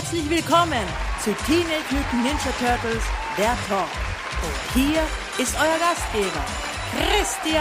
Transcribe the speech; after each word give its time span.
Herzlich 0.00 0.30
willkommen 0.30 0.86
zu 1.22 1.30
Teenage 1.44 1.84
Mutant 1.90 2.24
Ninja 2.24 2.52
Turtles, 2.58 3.02
der 3.36 3.54
Talk. 3.68 3.86
Und 4.42 4.72
hier 4.72 5.02
ist 5.36 5.54
euer 5.60 5.78
Gastgeber, 5.78 6.42
Christian. 6.96 7.60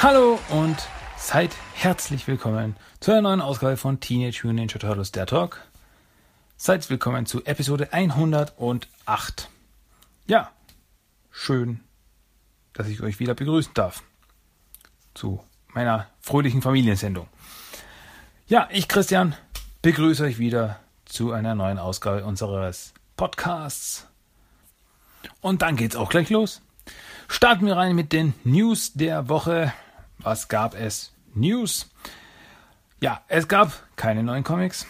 Hallo 0.00 0.38
und 0.50 0.76
seid 1.16 1.50
herzlich 1.74 2.28
willkommen 2.28 2.76
zu 3.00 3.10
einer 3.10 3.22
neuen 3.22 3.40
Ausgabe 3.40 3.76
von 3.76 3.98
Teenage 3.98 4.42
Mutant 4.44 4.54
Ninja 4.60 4.78
Turtles, 4.78 5.10
der 5.10 5.26
Talk. 5.26 5.60
Seid 6.56 6.88
willkommen 6.90 7.26
zu 7.26 7.44
Episode 7.44 7.92
108. 7.92 9.50
Ja, 10.28 10.52
schön, 11.32 11.80
dass 12.74 12.86
ich 12.86 13.02
euch 13.02 13.18
wieder 13.18 13.34
begrüßen 13.34 13.74
darf 13.74 14.02
zu 15.14 15.42
meiner 15.68 16.08
fröhlichen 16.20 16.62
Familiensendung. 16.62 17.28
Ja, 18.46 18.68
ich, 18.70 18.86
Christian, 18.86 19.34
begrüße 19.80 20.24
euch 20.24 20.38
wieder 20.38 20.78
zu 21.04 21.32
einer 21.32 21.54
neuen 21.54 21.78
Ausgabe 21.78 22.24
unseres 22.24 22.94
Podcasts. 23.16 24.06
Und 25.40 25.62
dann 25.62 25.76
geht's 25.76 25.96
auch 25.96 26.10
gleich 26.10 26.30
los. 26.30 26.62
Starten 27.28 27.66
wir 27.66 27.76
rein 27.76 27.94
mit 27.94 28.12
den 28.12 28.34
News 28.44 28.92
der 28.92 29.28
Woche. 29.28 29.72
Was 30.18 30.48
gab 30.48 30.74
es? 30.74 31.12
News. 31.34 31.90
Ja, 33.00 33.22
es 33.28 33.48
gab 33.48 33.72
keine 33.96 34.22
neuen 34.22 34.44
Comics. 34.44 34.86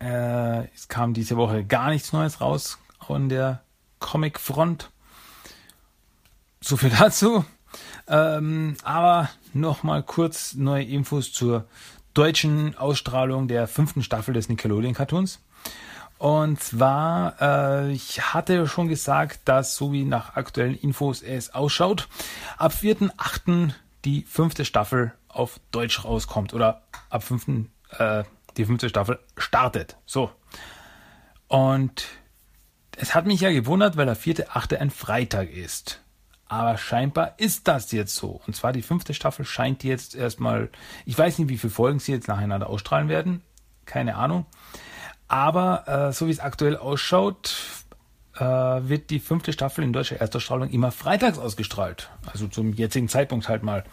Äh, 0.00 0.72
es 0.72 0.88
kam 0.88 1.12
diese 1.12 1.36
Woche 1.36 1.64
gar 1.64 1.90
nichts 1.90 2.12
Neues 2.12 2.40
raus 2.40 2.78
von 3.04 3.28
der 3.28 3.62
Comic-Front. 3.98 4.90
So 6.60 6.76
viel 6.76 6.90
dazu. 6.98 7.44
Ähm, 8.06 8.76
aber 8.82 9.30
nochmal 9.52 10.02
kurz 10.02 10.54
neue 10.54 10.84
Infos 10.84 11.32
zur 11.32 11.66
deutschen 12.14 12.76
Ausstrahlung 12.76 13.48
der 13.48 13.68
fünften 13.68 14.02
Staffel 14.02 14.34
des 14.34 14.48
Nickelodeon-Cartoons. 14.48 15.40
Und 16.18 16.60
zwar, 16.60 17.40
äh, 17.40 17.92
ich 17.92 18.34
hatte 18.34 18.66
schon 18.66 18.88
gesagt, 18.88 19.40
dass 19.44 19.76
so 19.76 19.92
wie 19.92 20.04
nach 20.04 20.34
aktuellen 20.34 20.76
Infos 20.76 21.22
es 21.22 21.54
ausschaut, 21.54 22.08
ab 22.56 22.72
4.8. 22.72 23.72
die 24.04 24.22
fünfte 24.22 24.64
Staffel 24.64 25.12
auf 25.28 25.60
Deutsch 25.70 26.04
rauskommt 26.04 26.54
oder 26.54 26.82
ab 27.08 27.22
5. 27.22 27.68
Äh, 27.98 28.24
die 28.56 28.64
fünfte 28.64 28.88
Staffel 28.88 29.20
startet. 29.36 29.96
So. 30.06 30.32
Und 31.46 32.06
es 32.96 33.14
hat 33.14 33.26
mich 33.26 33.40
ja 33.40 33.52
gewundert, 33.52 33.96
weil 33.96 34.06
der 34.06 34.16
4.8. 34.16 34.76
ein 34.76 34.90
Freitag 34.90 35.50
ist. 35.50 36.00
Aber 36.48 36.78
scheinbar 36.78 37.34
ist 37.36 37.68
das 37.68 37.92
jetzt 37.92 38.16
so. 38.16 38.40
Und 38.46 38.56
zwar 38.56 38.72
die 38.72 38.82
fünfte 38.82 39.12
Staffel 39.12 39.44
scheint 39.44 39.84
jetzt 39.84 40.14
erstmal, 40.14 40.70
ich 41.04 41.16
weiß 41.16 41.38
nicht, 41.38 41.48
wie 41.50 41.58
viele 41.58 41.72
Folgen 41.72 41.98
sie 41.98 42.12
jetzt 42.12 42.28
nacheinander 42.28 42.68
ausstrahlen 42.68 43.08
werden. 43.08 43.42
Keine 43.84 44.16
Ahnung. 44.16 44.46
Aber 45.28 45.86
äh, 45.86 46.12
so 46.12 46.26
wie 46.26 46.30
es 46.30 46.40
aktuell 46.40 46.76
ausschaut, 46.78 47.54
äh, 48.36 48.44
wird 48.44 49.10
die 49.10 49.20
fünfte 49.20 49.52
Staffel 49.52 49.84
in 49.84 49.92
deutscher 49.92 50.20
Erstausstrahlung 50.20 50.70
immer 50.70 50.90
freitags 50.90 51.38
ausgestrahlt. 51.38 52.08
Also 52.26 52.48
zum 52.48 52.72
jetzigen 52.72 53.08
Zeitpunkt 53.08 53.48
halt 53.48 53.62
mal. 53.62 53.84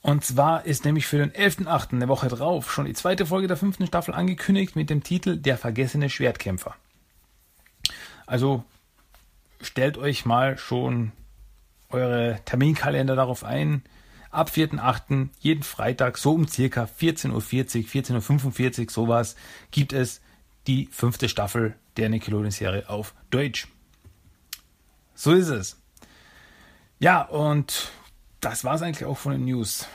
Und 0.00 0.24
zwar 0.24 0.64
ist 0.64 0.84
nämlich 0.84 1.06
für 1.06 1.18
den 1.18 1.32
11.8., 1.32 1.92
eine 1.92 2.08
Woche 2.08 2.28
drauf, 2.28 2.72
schon 2.72 2.86
die 2.86 2.94
zweite 2.94 3.26
Folge 3.26 3.48
der 3.48 3.56
fünften 3.56 3.86
Staffel 3.86 4.14
angekündigt 4.14 4.76
mit 4.76 4.88
dem 4.88 5.02
Titel 5.02 5.36
Der 5.36 5.58
vergessene 5.58 6.08
Schwertkämpfer. 6.08 6.76
Also 8.24 8.64
stellt 9.60 9.98
euch 9.98 10.24
mal 10.24 10.58
schon 10.58 11.12
eure 11.90 12.40
Terminkalender 12.44 13.16
darauf 13.16 13.44
ein. 13.44 13.82
Ab 14.30 14.50
4.8. 14.52 15.28
jeden 15.38 15.62
Freitag, 15.62 16.18
so 16.18 16.32
um 16.32 16.46
circa 16.46 16.84
14.40 16.84 17.32
Uhr, 17.32 17.40
14.45 17.40 18.80
Uhr, 18.80 18.90
sowas, 18.90 19.36
gibt 19.70 19.92
es 19.92 20.20
die 20.66 20.88
fünfte 20.90 21.28
Staffel 21.28 21.74
der 21.96 22.08
Nickelodeon-Serie 22.08 22.88
auf 22.88 23.14
Deutsch. 23.30 23.68
So 25.14 25.32
ist 25.32 25.48
es. 25.48 25.80
Ja, 26.98 27.22
und 27.22 27.90
das 28.40 28.64
war 28.64 28.74
es 28.74 28.82
eigentlich 28.82 29.06
auch 29.06 29.18
von 29.18 29.32
den 29.32 29.44
News. 29.44 29.88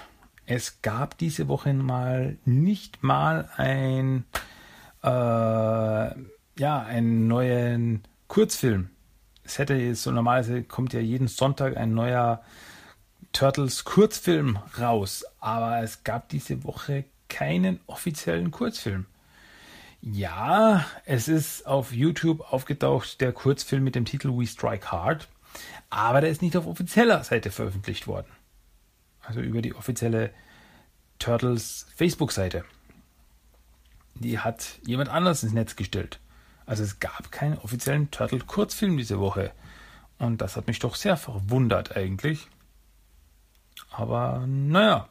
Es 0.45 0.81
gab 0.81 1.17
diese 1.17 1.47
Woche 1.47 1.73
mal 1.73 2.37
nicht 2.45 3.03
mal 3.03 3.49
ein, 3.55 4.25
äh, 5.03 5.07
ja, 5.07 6.81
einen 6.83 7.27
neuen 7.27 8.03
Kurzfilm 8.27 8.89
es 9.43 9.57
hätte 9.57 9.95
so 9.95 10.11
normalerweise 10.11 10.63
kommt 10.63 10.93
ja 10.93 10.99
jeden 10.99 11.27
Sonntag 11.27 11.77
ein 11.77 11.93
neuer 11.93 12.41
Turtles 13.33 13.85
Kurzfilm 13.85 14.59
raus, 14.79 15.25
aber 15.39 15.81
es 15.81 16.03
gab 16.03 16.29
diese 16.29 16.63
Woche 16.63 17.05
keinen 17.29 17.79
offiziellen 17.87 18.51
Kurzfilm. 18.51 19.05
Ja, 20.01 20.85
es 21.05 21.27
ist 21.27 21.65
auf 21.65 21.93
YouTube 21.93 22.51
aufgetaucht 22.51 23.21
der 23.21 23.31
Kurzfilm 23.31 23.83
mit 23.83 23.95
dem 23.95 24.05
Titel 24.05 24.29
We 24.29 24.47
Strike 24.47 24.91
Hard, 24.91 25.29
aber 25.89 26.21
der 26.21 26.29
ist 26.29 26.41
nicht 26.41 26.57
auf 26.57 26.67
offizieller 26.67 27.23
Seite 27.23 27.51
veröffentlicht 27.51 28.07
worden. 28.07 28.27
Also 29.21 29.39
über 29.41 29.61
die 29.61 29.75
offizielle 29.75 30.31
Turtles 31.19 31.85
Facebook-Seite. 31.95 32.65
Die 34.15 34.39
hat 34.39 34.79
jemand 34.85 35.09
anders 35.09 35.43
ins 35.43 35.53
Netz 35.53 35.75
gestellt. 35.75 36.19
Also 36.71 36.83
es 36.83 37.01
gab 37.01 37.33
keinen 37.33 37.57
offiziellen 37.57 38.11
Turtle-Kurzfilm 38.11 38.95
diese 38.95 39.19
Woche. 39.19 39.51
Und 40.19 40.39
das 40.39 40.55
hat 40.55 40.67
mich 40.67 40.79
doch 40.79 40.95
sehr 40.95 41.17
verwundert 41.17 41.97
eigentlich. 41.97 42.47
Aber 43.89 44.45
naja, 44.47 45.09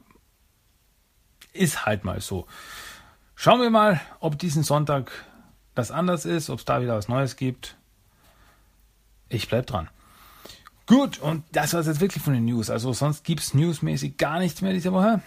ist 1.52 1.84
halt 1.84 2.02
mal 2.02 2.22
so. 2.22 2.46
Schauen 3.34 3.60
wir 3.60 3.68
mal, 3.68 4.00
ob 4.20 4.38
diesen 4.38 4.62
Sonntag 4.62 5.12
das 5.74 5.90
anders 5.90 6.24
ist, 6.24 6.48
ob 6.48 6.60
es 6.60 6.64
da 6.64 6.80
wieder 6.80 6.96
was 6.96 7.08
Neues 7.08 7.36
gibt. 7.36 7.76
Ich 9.28 9.46
bleib 9.46 9.66
dran. 9.66 9.90
Gut, 10.86 11.18
und 11.18 11.44
das 11.52 11.74
war 11.74 11.80
es 11.80 11.88
jetzt 11.88 12.00
wirklich 12.00 12.24
von 12.24 12.32
den 12.32 12.46
News. 12.46 12.70
Also 12.70 12.94
sonst 12.94 13.22
gibt 13.22 13.42
es 13.42 13.52
newsmäßig 13.52 14.16
gar 14.16 14.38
nichts 14.38 14.62
mehr 14.62 14.72
diese 14.72 14.94
Woche. 14.94 15.20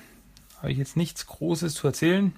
Habe 0.57 0.71
ich 0.71 0.79
jetzt 0.79 0.97
nichts 0.97 1.27
Großes 1.27 1.75
zu 1.75 1.85
erzählen. 1.85 2.33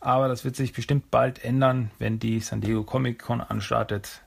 Aber 0.00 0.28
das 0.28 0.44
wird 0.44 0.56
sich 0.56 0.72
bestimmt 0.72 1.10
bald 1.10 1.44
ändern, 1.44 1.90
wenn 1.98 2.18
die 2.18 2.40
San 2.40 2.60
Diego 2.60 2.84
Comic 2.84 3.18
Con 3.20 3.40
anstartet. 3.40 4.22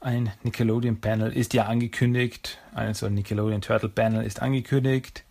Ein 0.00 0.32
Nickelodeon 0.42 1.00
Panel 1.00 1.32
ist 1.32 1.54
ja 1.54 1.66
angekündigt. 1.66 2.58
Also 2.74 3.06
ein 3.06 3.14
Nickelodeon 3.14 3.62
Turtle 3.62 3.88
Panel 3.88 4.24
ist 4.26 4.42
angekündigt. 4.42 5.24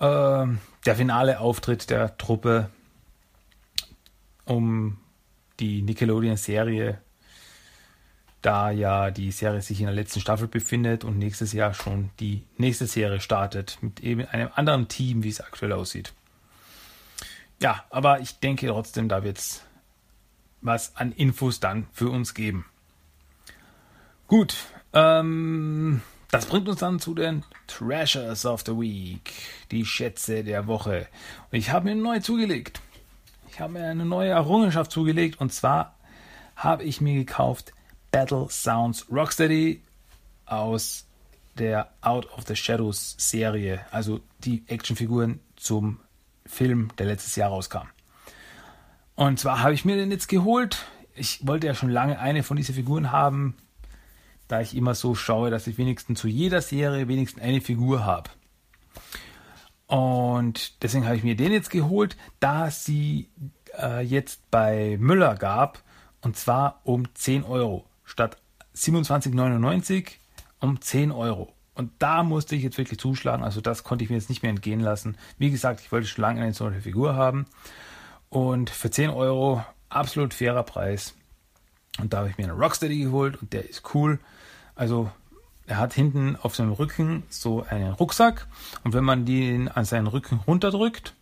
Ähm, 0.00 0.58
der 0.86 0.96
finale 0.96 1.40
Auftritt 1.40 1.90
der 1.90 2.16
Truppe 2.16 2.70
um 4.44 4.98
die 5.60 5.82
Nickelodeon-Serie, 5.82 7.00
da 8.40 8.70
ja 8.70 9.10
die 9.10 9.32
Serie 9.32 9.60
sich 9.60 9.80
in 9.80 9.86
der 9.86 9.94
letzten 9.94 10.20
Staffel 10.20 10.46
befindet 10.46 11.04
und 11.04 11.18
nächstes 11.18 11.52
Jahr 11.52 11.74
schon 11.74 12.10
die 12.20 12.44
nächste 12.56 12.86
Serie 12.86 13.20
startet 13.20 13.78
mit 13.82 14.00
eben 14.00 14.24
einem 14.26 14.50
anderen 14.54 14.86
Team, 14.86 15.24
wie 15.24 15.28
es 15.28 15.40
aktuell 15.40 15.72
aussieht. 15.72 16.12
Ja, 17.60 17.84
aber 17.90 18.20
ich 18.20 18.38
denke 18.38 18.68
trotzdem, 18.68 19.08
da 19.08 19.24
wird 19.24 19.38
es 19.38 19.62
was 20.60 20.94
an 20.96 21.12
Infos 21.12 21.60
dann 21.60 21.86
für 21.92 22.10
uns 22.10 22.34
geben. 22.34 22.66
Gut, 24.26 24.56
ähm, 24.92 26.02
das 26.30 26.46
bringt 26.46 26.68
uns 26.68 26.80
dann 26.80 27.00
zu 27.00 27.14
den 27.14 27.44
Treasures 27.66 28.44
of 28.44 28.62
the 28.66 28.72
Week, 28.72 29.32
die 29.70 29.84
Schätze 29.84 30.44
der 30.44 30.66
Woche. 30.66 31.08
Und 31.50 31.58
ich 31.58 31.70
habe 31.70 31.86
mir 31.86 31.94
neu 31.94 32.20
zugelegt. 32.20 32.80
Ich 33.50 33.60
habe 33.60 33.74
mir 33.74 33.86
eine 33.86 34.04
neue 34.04 34.30
Errungenschaft 34.30 34.92
zugelegt 34.92 35.40
und 35.40 35.52
zwar 35.52 35.96
habe 36.54 36.84
ich 36.84 37.00
mir 37.00 37.14
gekauft 37.14 37.72
Battle 38.10 38.48
Sounds 38.50 39.06
Rocksteady 39.10 39.80
aus 40.46 41.06
der 41.56 41.90
Out 42.02 42.30
of 42.32 42.44
the 42.46 42.54
Shadows 42.54 43.16
Serie, 43.18 43.80
also 43.90 44.20
die 44.44 44.62
Actionfiguren 44.68 45.40
zum 45.56 45.98
Film, 46.48 46.90
der 46.98 47.06
letztes 47.06 47.36
Jahr 47.36 47.50
rauskam. 47.50 47.88
Und 49.14 49.38
zwar 49.38 49.62
habe 49.62 49.74
ich 49.74 49.84
mir 49.84 49.96
den 49.96 50.10
jetzt 50.10 50.28
geholt. 50.28 50.86
Ich 51.14 51.46
wollte 51.46 51.66
ja 51.66 51.74
schon 51.74 51.90
lange 51.90 52.18
eine 52.18 52.42
von 52.42 52.56
diesen 52.56 52.74
Figuren 52.74 53.12
haben, 53.12 53.56
da 54.46 54.60
ich 54.60 54.76
immer 54.76 54.94
so 54.94 55.14
schaue, 55.14 55.50
dass 55.50 55.66
ich 55.66 55.78
wenigstens 55.78 56.20
zu 56.20 56.28
jeder 56.28 56.60
Serie 56.60 57.08
wenigstens 57.08 57.42
eine 57.42 57.60
Figur 57.60 58.04
habe. 58.04 58.30
Und 59.86 60.82
deswegen 60.82 61.06
habe 61.06 61.16
ich 61.16 61.24
mir 61.24 61.34
den 61.34 61.50
jetzt 61.50 61.70
geholt, 61.70 62.16
da 62.40 62.70
sie 62.70 63.30
äh, 63.78 64.02
jetzt 64.02 64.50
bei 64.50 64.96
Müller 65.00 65.34
gab. 65.34 65.82
Und 66.20 66.36
zwar 66.36 66.80
um 66.84 67.14
10 67.14 67.44
Euro. 67.44 67.86
Statt 68.04 68.36
27,99 68.74 70.12
um 70.60 70.80
10 70.80 71.10
Euro. 71.10 71.52
Und 71.78 71.92
da 72.00 72.24
musste 72.24 72.56
ich 72.56 72.64
jetzt 72.64 72.76
wirklich 72.76 72.98
zuschlagen. 72.98 73.44
Also 73.44 73.60
das 73.60 73.84
konnte 73.84 74.02
ich 74.02 74.10
mir 74.10 74.16
jetzt 74.16 74.28
nicht 74.28 74.42
mehr 74.42 74.50
entgehen 74.50 74.80
lassen. 74.80 75.16
Wie 75.38 75.48
gesagt, 75.48 75.80
ich 75.80 75.92
wollte 75.92 76.08
schon 76.08 76.22
lange 76.22 76.42
eine 76.42 76.52
solche 76.52 76.80
Figur 76.80 77.14
haben. 77.14 77.46
Und 78.28 78.68
für 78.68 78.90
10 78.90 79.10
Euro 79.10 79.64
absolut 79.88 80.34
fairer 80.34 80.64
Preis. 80.64 81.14
Und 82.00 82.12
da 82.12 82.18
habe 82.18 82.30
ich 82.30 82.36
mir 82.36 82.48
einen 82.48 82.60
Rocksteady 82.60 82.98
geholt 82.98 83.40
und 83.40 83.52
der 83.52 83.70
ist 83.70 83.94
cool. 83.94 84.18
Also 84.74 85.08
er 85.68 85.76
hat 85.78 85.92
hinten 85.92 86.34
auf 86.34 86.56
seinem 86.56 86.72
Rücken 86.72 87.22
so 87.28 87.64
einen 87.68 87.92
Rucksack 87.92 88.48
und 88.82 88.92
wenn 88.92 89.04
man 89.04 89.24
den 89.24 89.68
an 89.68 89.84
seinen 89.84 90.08
Rücken 90.08 90.40
runterdrückt, 90.46 91.14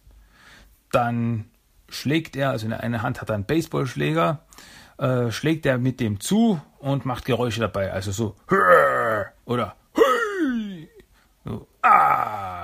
dann 0.91 1.45
schlägt 1.89 2.35
er, 2.35 2.51
also 2.51 2.65
in 2.65 2.71
der 2.71 2.81
einen 2.81 3.03
Hand 3.03 3.21
hat 3.21 3.29
er 3.29 3.35
einen 3.35 3.45
Baseballschläger, 3.45 4.41
äh, 4.99 5.31
schlägt 5.31 5.67
er 5.67 5.79
mit 5.79 6.01
dem 6.01 6.21
zu 6.21 6.61
und 6.79 7.05
macht 7.05 7.27
Geräusche 7.27 7.61
dabei, 7.61 7.93
also 7.93 8.13
so 8.13 8.37
oder 9.45 9.75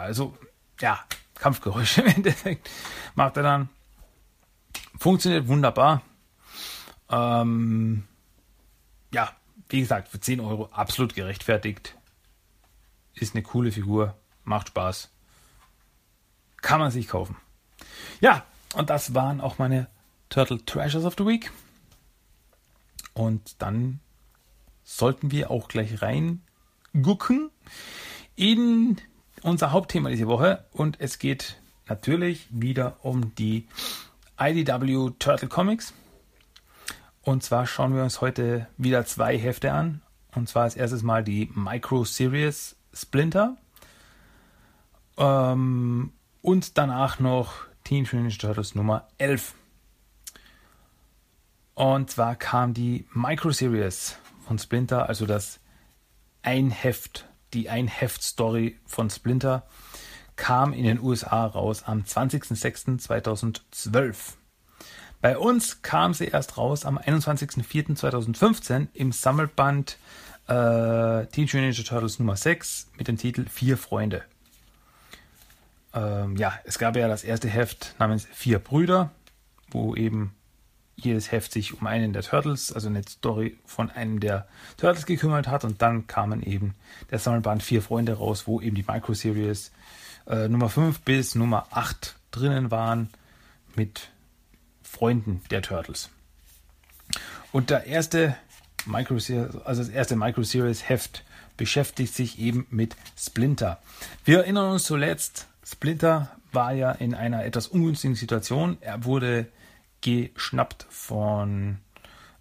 also 0.03 0.37
ja, 0.81 1.01
Kampfgeräusche 1.35 2.03
im 2.03 2.09
Endeffekt 2.09 2.69
macht 3.15 3.37
er 3.37 3.43
dann. 3.43 3.69
Funktioniert 4.99 5.49
wunderbar. 5.49 6.03
Ähm, 7.11 8.05
ja, 9.13 9.33
wie 9.69 9.81
gesagt, 9.81 10.09
für 10.09 10.21
10 10.21 10.41
Euro 10.41 10.67
absolut 10.73 11.15
gerechtfertigt. 11.15 11.97
Ist 13.15 13.35
eine 13.35 13.43
coole 13.43 13.73
Figur, 13.73 14.17
macht 14.45 14.69
Spaß. 14.69 15.11
Kann 16.61 16.81
man 16.81 16.91
sich 16.91 17.09
kaufen. 17.09 17.37
Ja, 18.21 18.45
und 18.75 18.91
das 18.91 19.15
waren 19.15 19.41
auch 19.41 19.59
meine 19.59 19.89
Turtle 20.29 20.65
Treasures 20.65 21.05
of 21.05 21.15
the 21.19 21.27
Week. 21.27 21.51
Und 23.15 23.61
dann 23.61 24.01
sollten 24.85 25.31
wir 25.31 25.51
auch 25.51 25.69
gleich 25.69 26.03
rein 26.03 26.43
gucken 27.03 27.51
in 28.37 28.99
unser 29.43 29.73
Hauptthema 29.73 30.09
diese 30.09 30.27
Woche. 30.27 30.65
Und 30.73 31.01
es 31.01 31.19
geht 31.19 31.61
natürlich 31.89 32.47
wieder 32.51 32.97
um 33.03 33.35
die 33.35 33.67
IDW 34.39 35.11
Turtle 35.19 35.49
Comics. 35.49 35.95
Und 37.23 37.43
zwar 37.43 37.67
schauen 37.67 37.95
wir 37.95 38.03
uns 38.03 38.21
heute 38.21 38.67
wieder 38.77 39.05
zwei 39.07 39.39
Hefte 39.39 39.73
an. 39.73 40.03
Und 40.35 40.49
zwar 40.49 40.65
als 40.65 40.77
erstes 40.77 41.03
mal 41.03 41.23
die 41.23 41.51
Micro 41.55 42.05
Series 42.05 42.77
Splinter. 42.93 43.57
Ähm, 45.17 46.13
und 46.41 46.79
danach 46.79 47.21
noch 47.21 47.55
Teen 47.85 48.09
Ninja 48.11 48.37
Turtles 48.37 48.75
Nummer 48.75 49.09
11. 49.19 49.55
Und 51.75 52.11
zwar 52.11 52.37
kam 52.37 52.75
die 52.75 53.07
Micro 53.13 53.51
Series 53.51 54.17
von 54.47 54.59
Splinter, 54.59 55.09
also 55.09 55.27
das 55.27 55.61
Einheft, 56.43 57.27
die 57.55 57.71
Einheft-Story 57.71 58.79
von 58.87 59.09
Splinter, 59.11 59.65
kam 60.37 60.73
in 60.73 60.85
den 60.85 61.01
USA 61.01 61.45
raus 61.47 61.83
am 61.85 62.03
20.06.2012. 62.03 64.15
Bei 65.21 65.37
uns 65.39 65.83
kam 65.83 66.15
sie 66.15 66.27
erst 66.27 66.59
raus 66.59 66.85
am 66.85 66.99
21.04.2015 66.99 68.89
im 68.95 69.13
Sammelband 69.13 69.99
äh, 70.49 71.27
Teenage 71.27 71.59
Ninja 71.59 71.85
Turtles 71.85 72.19
Nummer 72.19 72.35
6 72.37 72.89
mit 72.99 73.07
dem 73.07 73.17
Titel 73.17 73.47
Vier 73.49 73.79
Freunde. 73.79 74.25
Ähm, 75.95 76.37
ja, 76.37 76.59
es 76.65 76.79
gab 76.79 76.97
ja 76.97 77.07
das 77.07 77.23
erste 77.23 77.49
Heft 77.49 77.95
namens 77.99 78.27
Vier 78.33 78.59
Brüder, 78.59 79.11
wo 79.71 79.95
eben 79.95 80.35
jedes 80.97 81.33
Heft 81.33 81.53
sich 81.53 81.81
um 81.81 81.87
einen 81.87 82.13
der 82.13 82.23
Turtles, 82.23 82.73
also 82.73 82.89
eine 82.89 83.03
Story 83.03 83.59
von 83.65 83.91
einem 83.91 84.21
der 84.21 84.47
Turtles 84.77 85.07
gekümmert 85.07 85.49
hat 85.49 85.65
und 85.65 85.83
dann 85.83 86.07
kamen 86.07 86.43
eben 86.43 86.75
der 87.11 87.19
Sammelband 87.19 87.63
Vier 87.63 87.83
Freunde 87.83 88.15
raus, 88.15 88.47
wo 88.47 88.61
eben 88.61 88.77
die 88.77 88.85
Microseries 88.87 89.73
äh, 90.27 90.49
Nummer 90.49 90.69
5 90.69 91.01
bis 91.01 91.35
Nummer 91.35 91.67
8 91.71 92.17
drinnen 92.31 92.71
waren 92.71 93.11
mit 93.75 94.11
Freunden 94.83 95.43
der 95.51 95.63
Turtles. 95.63 96.11
Und 97.51 97.71
der 97.71 97.87
erste 97.87 98.37
Micro 98.87 99.15
also 99.15 99.83
das 99.83 99.89
erste 99.89 100.17
Micro 100.17 100.43
Series 100.43 100.89
Heft 100.89 101.25
beschäftigt 101.57 102.15
sich 102.15 102.39
eben 102.39 102.67
mit 102.71 102.97
Splinter. 103.17 103.81
Wir 104.25 104.39
erinnern 104.39 104.73
uns 104.73 104.85
zuletzt, 104.85 105.47
Splinter 105.65 106.31
war 106.51 106.73
ja 106.73 106.93
in 106.93 107.15
einer 107.15 107.45
etwas 107.45 107.69
ungünstigen 107.69 108.17
Situation. 108.17 108.79
Er 108.81 109.05
wurde 109.05 109.47
geschnappt 110.03 110.87
von 110.91 111.79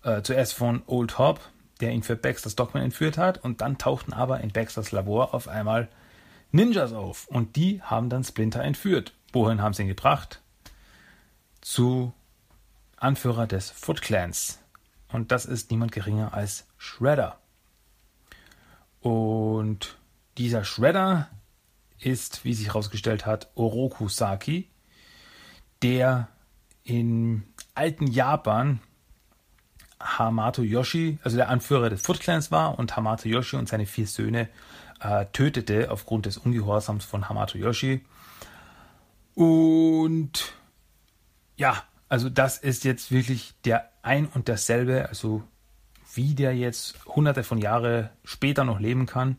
äh, 0.03 0.21
zuerst 0.21 0.53
von 0.53 0.83
Old 0.87 1.17
Hob, 1.17 1.39
der 1.79 1.91
ihn 1.91 2.03
für 2.03 2.15
Baxter 2.15 2.49
Stockman 2.49 2.83
entführt 2.83 3.17
hat, 3.17 3.43
und 3.43 3.61
dann 3.61 3.77
tauchten 3.77 4.13
aber 4.13 4.41
in 4.41 4.51
Baxters 4.51 4.91
Labor 4.91 5.33
auf 5.33 5.47
einmal 5.47 5.89
Ninjas 6.51 6.91
auf 6.91 7.27
und 7.27 7.55
die 7.55 7.81
haben 7.81 8.09
dann 8.09 8.23
Splinter 8.23 8.61
entführt. 8.61 9.13
Wohin 9.31 9.61
haben 9.61 9.73
sie 9.73 9.83
ihn 9.83 9.87
gebracht? 9.87 10.41
Zu 11.61 12.13
Anführer 12.97 13.47
des 13.47 13.71
Foot 13.71 14.01
Clans. 14.01 14.59
Und 15.11 15.31
das 15.31 15.45
ist 15.45 15.71
niemand 15.71 15.91
geringer 15.91 16.33
als 16.33 16.67
Shredder. 16.77 17.39
Und 18.99 19.97
dieser 20.37 20.63
Shredder 20.63 21.29
ist, 21.99 22.43
wie 22.43 22.53
sich 22.53 22.67
herausgestellt 22.67 23.25
hat, 23.25 23.49
Oroku 23.55 24.09
Saki, 24.09 24.69
der 25.81 26.27
in 26.83 27.43
alten 27.75 28.07
Japan 28.07 28.79
Hamato 29.99 30.63
Yoshi, 30.63 31.19
also 31.23 31.37
der 31.37 31.49
Anführer 31.49 31.89
des 31.89 32.01
Foot 32.01 32.19
Clans 32.19 32.51
war 32.51 32.77
und 32.79 32.95
Hamato 32.95 33.29
Yoshi 33.29 33.55
und 33.55 33.69
seine 33.69 33.85
vier 33.85 34.07
Söhne 34.07 34.49
äh, 34.99 35.25
tötete 35.33 35.91
aufgrund 35.91 36.25
des 36.25 36.37
Ungehorsams 36.37 37.05
von 37.05 37.29
Hamato 37.29 37.57
Yoshi. 37.57 38.01
Und 39.35 40.53
ja, 41.57 41.83
also 42.09 42.29
das 42.29 42.57
ist 42.57 42.83
jetzt 42.83 43.11
wirklich 43.11 43.53
der 43.65 43.89
ein 44.01 44.27
und 44.27 44.47
derselbe, 44.47 45.07
also 45.09 45.43
wie 46.13 46.35
der 46.35 46.55
jetzt 46.55 47.05
hunderte 47.05 47.43
von 47.43 47.57
Jahren 47.57 48.09
später 48.23 48.63
noch 48.63 48.79
leben 48.79 49.05
kann, 49.05 49.37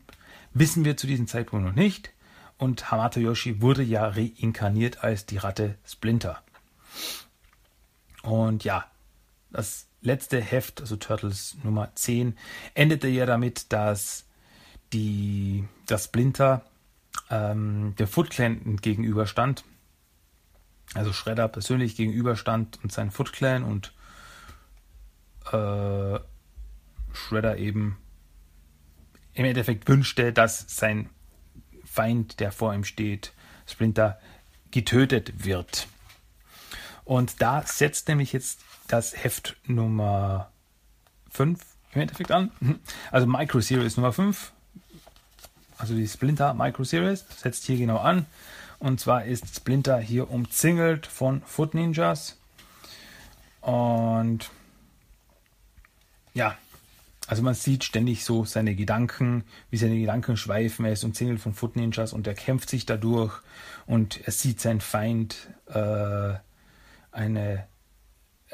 wissen 0.53 0.85
wir 0.85 0.97
zu 0.97 1.07
diesem 1.07 1.27
Zeitpunkt 1.27 1.65
noch 1.65 1.75
nicht. 1.75 2.11
Und 2.57 2.91
Hamato 2.91 3.19
Yoshi 3.19 3.61
wurde 3.61 3.83
ja 3.83 4.07
reinkarniert 4.07 5.03
als 5.03 5.25
die 5.25 5.37
Ratte 5.37 5.75
Splinter. 5.85 6.41
Und 8.23 8.63
ja, 8.63 8.85
das 9.51 9.87
letzte 10.01 10.41
Heft, 10.41 10.81
also 10.81 10.95
Turtles 10.95 11.55
Nummer 11.63 11.91
10, 11.93 12.35
endete 12.73 13.07
ja 13.07 13.25
damit, 13.25 13.71
dass 13.71 14.25
die, 14.91 15.65
das 15.85 16.05
Splinter 16.05 16.65
ähm, 17.29 17.93
der 17.97 18.07
Foot 18.07 18.31
Clan 18.31 18.77
gegenüberstand 18.77 19.63
also 20.93 21.11
Shredder 21.11 21.47
persönlich 21.47 21.95
gegenüberstand 21.95 22.79
und 22.83 22.91
sein 22.91 23.11
Foot 23.11 23.33
Clan 23.33 23.63
und 23.63 23.93
äh, 25.51 26.19
Shredder 27.13 27.57
eben 27.57 27.97
im 29.33 29.45
Endeffekt 29.45 29.87
wünschte, 29.87 30.31
dass 30.31 30.65
sein 30.67 31.09
Feind, 31.85 32.39
der 32.39 32.51
vor 32.51 32.73
ihm 32.73 32.83
steht, 32.83 33.33
Splinter, 33.65 34.19
getötet 34.71 35.45
wird. 35.45 35.87
Und 37.05 37.41
da 37.41 37.63
setzt 37.65 38.07
nämlich 38.07 38.33
jetzt 38.33 38.59
das 38.87 39.23
Heft 39.23 39.55
Nummer 39.65 40.51
5 41.31 41.59
im 41.93 42.01
Endeffekt 42.01 42.31
an. 42.31 42.51
Also 43.11 43.27
Micro 43.27 43.59
Series 43.59 43.97
Nummer 43.97 44.13
5. 44.13 44.51
Also 45.77 45.95
die 45.95 46.07
Splinter 46.07 46.53
Micro 46.53 46.83
Series 46.83 47.25
setzt 47.37 47.65
hier 47.65 47.77
genau 47.77 47.97
an. 47.97 48.25
Und 48.79 48.99
zwar 48.99 49.25
ist 49.25 49.55
Splinter 49.55 49.99
hier 49.99 50.29
umzingelt 50.29 51.07
von 51.07 51.41
Foot 51.43 51.73
Ninjas. 51.73 52.37
Und 53.61 54.49
ja, 56.33 56.57
also 57.27 57.41
man 57.43 57.53
sieht 57.53 57.83
ständig 57.83 58.25
so 58.25 58.43
seine 58.43 58.75
Gedanken, 58.75 59.45
wie 59.69 59.77
seine 59.77 59.97
Gedanken 59.97 60.35
schweifen. 60.35 60.85
Er 60.85 60.93
ist 60.93 61.03
umzingelt 61.03 61.39
von 61.39 61.53
Foot 61.53 61.75
Ninjas 61.75 62.11
und 62.11 62.27
er 62.27 62.33
kämpft 62.33 62.69
sich 62.69 62.85
dadurch 62.85 63.33
und 63.85 64.19
er 64.25 64.33
sieht 64.33 64.59
seinen 64.59 64.81
Feind 64.81 65.47
äh, 65.67 66.33
eine, 67.13 67.67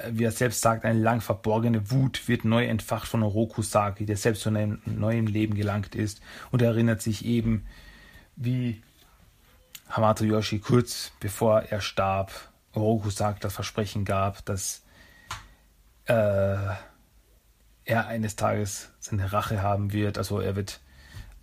wie 0.10 0.24
er 0.24 0.32
selbst 0.32 0.62
sagt, 0.62 0.86
eine 0.86 1.00
lang 1.00 1.22
verborgene 1.22 1.92
Wut 1.92 2.28
wird 2.28 2.46
neu 2.46 2.66
entfacht 2.66 3.08
von 3.08 3.24
Oroku 3.24 3.62
Saki, 3.62 4.06
der 4.06 4.18
selbst 4.18 4.42
zu 4.42 4.50
einem 4.50 4.82
neuen 4.86 5.28
Leben 5.28 5.56
gelangt 5.56 5.96
ist 5.96 6.22
und 6.52 6.62
er 6.62 6.70
erinnert 6.70 7.02
sich 7.02 7.26
eben, 7.26 7.66
wie 8.36 8.82
Hamato 9.90 10.24
Yoshi 10.24 10.60
kurz 10.60 11.12
bevor 11.20 11.64
er 11.64 11.82
starb, 11.82 12.32
Oroku 12.74 13.10
sagt, 13.10 13.44
das 13.44 13.56
Versprechen 13.56 14.06
gab, 14.06 14.46
dass 14.46 14.84
äh, 16.06 16.14
er 17.90 18.08
eines 18.08 18.36
Tages 18.36 18.92
seine 19.00 19.34
Rache 19.34 19.62
haben 19.62 19.92
wird. 19.92 20.18
Also 20.18 20.40
er 20.40 20.56
wird 20.56 20.80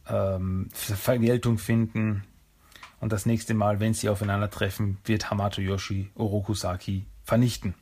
ähm, 0.08 0.68
Vergeltung 0.72 1.58
finden. 1.58 2.24
Und 3.00 3.12
das 3.12 3.26
nächste 3.26 3.54
Mal, 3.54 3.80
wenn 3.80 3.94
sie 3.94 4.08
aufeinandertreffen, 4.08 4.98
wird 5.04 5.30
Hamato 5.30 5.60
Yoshi 5.60 6.10
Orokusaki 6.14 7.06
vernichten. 7.22 7.74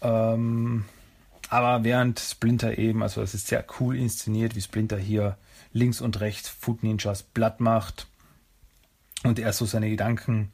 Ähm, 0.00 0.84
aber 1.48 1.84
während 1.84 2.20
Splinter 2.20 2.78
eben, 2.78 3.02
also 3.02 3.22
es 3.22 3.34
ist 3.34 3.48
sehr 3.48 3.64
cool 3.78 3.96
inszeniert, 3.96 4.54
wie 4.56 4.62
Splinter 4.62 4.98
hier 4.98 5.36
links 5.72 6.00
und 6.00 6.20
rechts 6.20 6.48
Foot 6.48 6.82
Ninjas 6.82 7.22
platt 7.22 7.60
macht 7.60 8.06
und 9.22 9.38
er 9.38 9.52
so 9.52 9.64
seine 9.64 9.90
Gedanken 9.90 10.52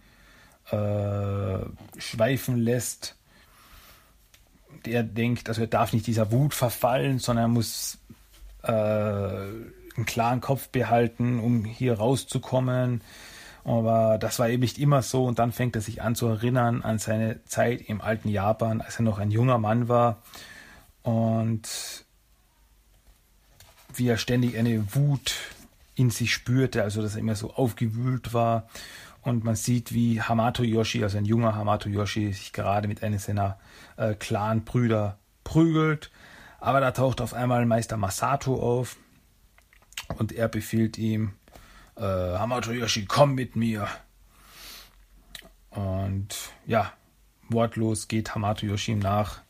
äh, 0.71 1.59
schweifen 1.99 2.57
lässt. 2.57 3.17
Er 4.85 5.03
denkt, 5.03 5.49
also 5.49 5.63
er 5.63 5.67
darf 5.67 5.93
nicht 5.93 6.07
dieser 6.07 6.33
Wut 6.33 6.55
verfallen, 6.55 7.19
sondern 7.19 7.45
er 7.45 7.49
muss 7.49 7.99
äh, 8.63 9.82
einen 9.97 10.07
klaren 10.07 10.41
Kopf 10.41 10.69
behalten, 10.69 11.41
um 11.41 11.65
hier 11.65 11.99
rauszukommen. 11.99 13.03
Aber 13.65 14.19
das 14.19 14.39
war 14.39 14.49
eben 14.49 14.63
nicht 14.63 14.79
immer 14.79 15.03
so. 15.03 15.25
Und 15.25 15.39
dann 15.39 15.53
fängt 15.53 15.77
er 15.77 15.83
sich 15.83 16.03
an 16.03 16.15
zu 16.15 16.27
erinnern 16.27 16.83
an 16.83 16.99
seine 16.99 17.45
Zeit 17.45 17.83
im 17.83 18.01
alten 18.01 18.29
Japan, 18.29 18.81
als 18.81 18.97
er 18.97 19.03
noch 19.03 19.19
ein 19.19 19.31
junger 19.31 19.59
Mann 19.59 19.89
war. 19.89 20.23
Und 21.03 22.05
wie 23.95 24.09
er 24.09 24.17
ständig 24.17 24.57
eine 24.57 24.95
Wut 24.95 25.35
in 25.95 26.11
sich 26.11 26.33
spürte, 26.33 26.83
also 26.83 27.03
dass 27.03 27.15
er 27.15 27.21
immer 27.21 27.37
so 27.37 27.53
aufgewühlt 27.53 28.33
war. 28.33 28.69
Und 29.23 29.45
man 29.45 29.55
sieht, 29.55 29.93
wie 29.93 30.21
Hamato 30.21 30.65
Yoshi, 30.65 31.03
also 31.05 31.19
ein 31.19 31.25
junger 31.25 31.55
Hamato 31.55 31.89
Yoshi, 31.89 32.33
sich 32.33 32.53
gerade 32.53 32.89
mit 32.89 33.03
einem 33.05 33.19
seiner 33.19 33.59
äh, 33.97 34.15
Clan-Brüder 34.15 35.19
prügelt. 35.45 36.11
Aber 36.59 36.81
da 36.81 36.91
taucht 36.91 37.21
auf 37.21 37.35
einmal 37.35 37.65
Meister 37.67 37.97
Masato 37.97 38.55
auf 38.55 38.97
und 40.19 40.33
er 40.33 40.49
befiehlt 40.49 40.99
ihm, 40.99 41.35
äh, 41.97 42.03
Hamato 42.03 42.73
Yoshi, 42.73 43.05
komm 43.07 43.35
mit 43.35 43.57
mir. 43.57 43.89
Und 45.71 46.35
ja, 46.67 46.93
wortlos 47.49 48.09
geht 48.09 48.35
Hamato 48.35 48.67
Yoshi 48.67 48.93
ihm 48.93 48.99
nach. 48.99 49.41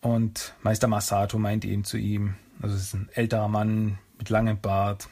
Und 0.00 0.54
Meister 0.62 0.86
Masato 0.86 1.38
meint 1.38 1.64
eben 1.64 1.84
zu 1.84 1.96
ihm, 1.96 2.36
also 2.60 2.76
es 2.76 2.82
ist 2.82 2.94
ein 2.94 3.08
älterer 3.14 3.48
Mann 3.48 3.98
mit 4.18 4.28
langem 4.28 4.60
Bart, 4.60 5.08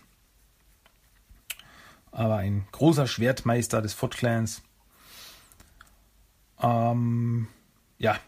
aber 2.11 2.37
ein 2.37 2.67
großer 2.73 3.07
Schwertmeister 3.07 3.81
des 3.81 3.95
Foot 3.95 4.17
Clans. 4.17 4.63
Ähm, 6.61 7.49
ja, 7.99 8.19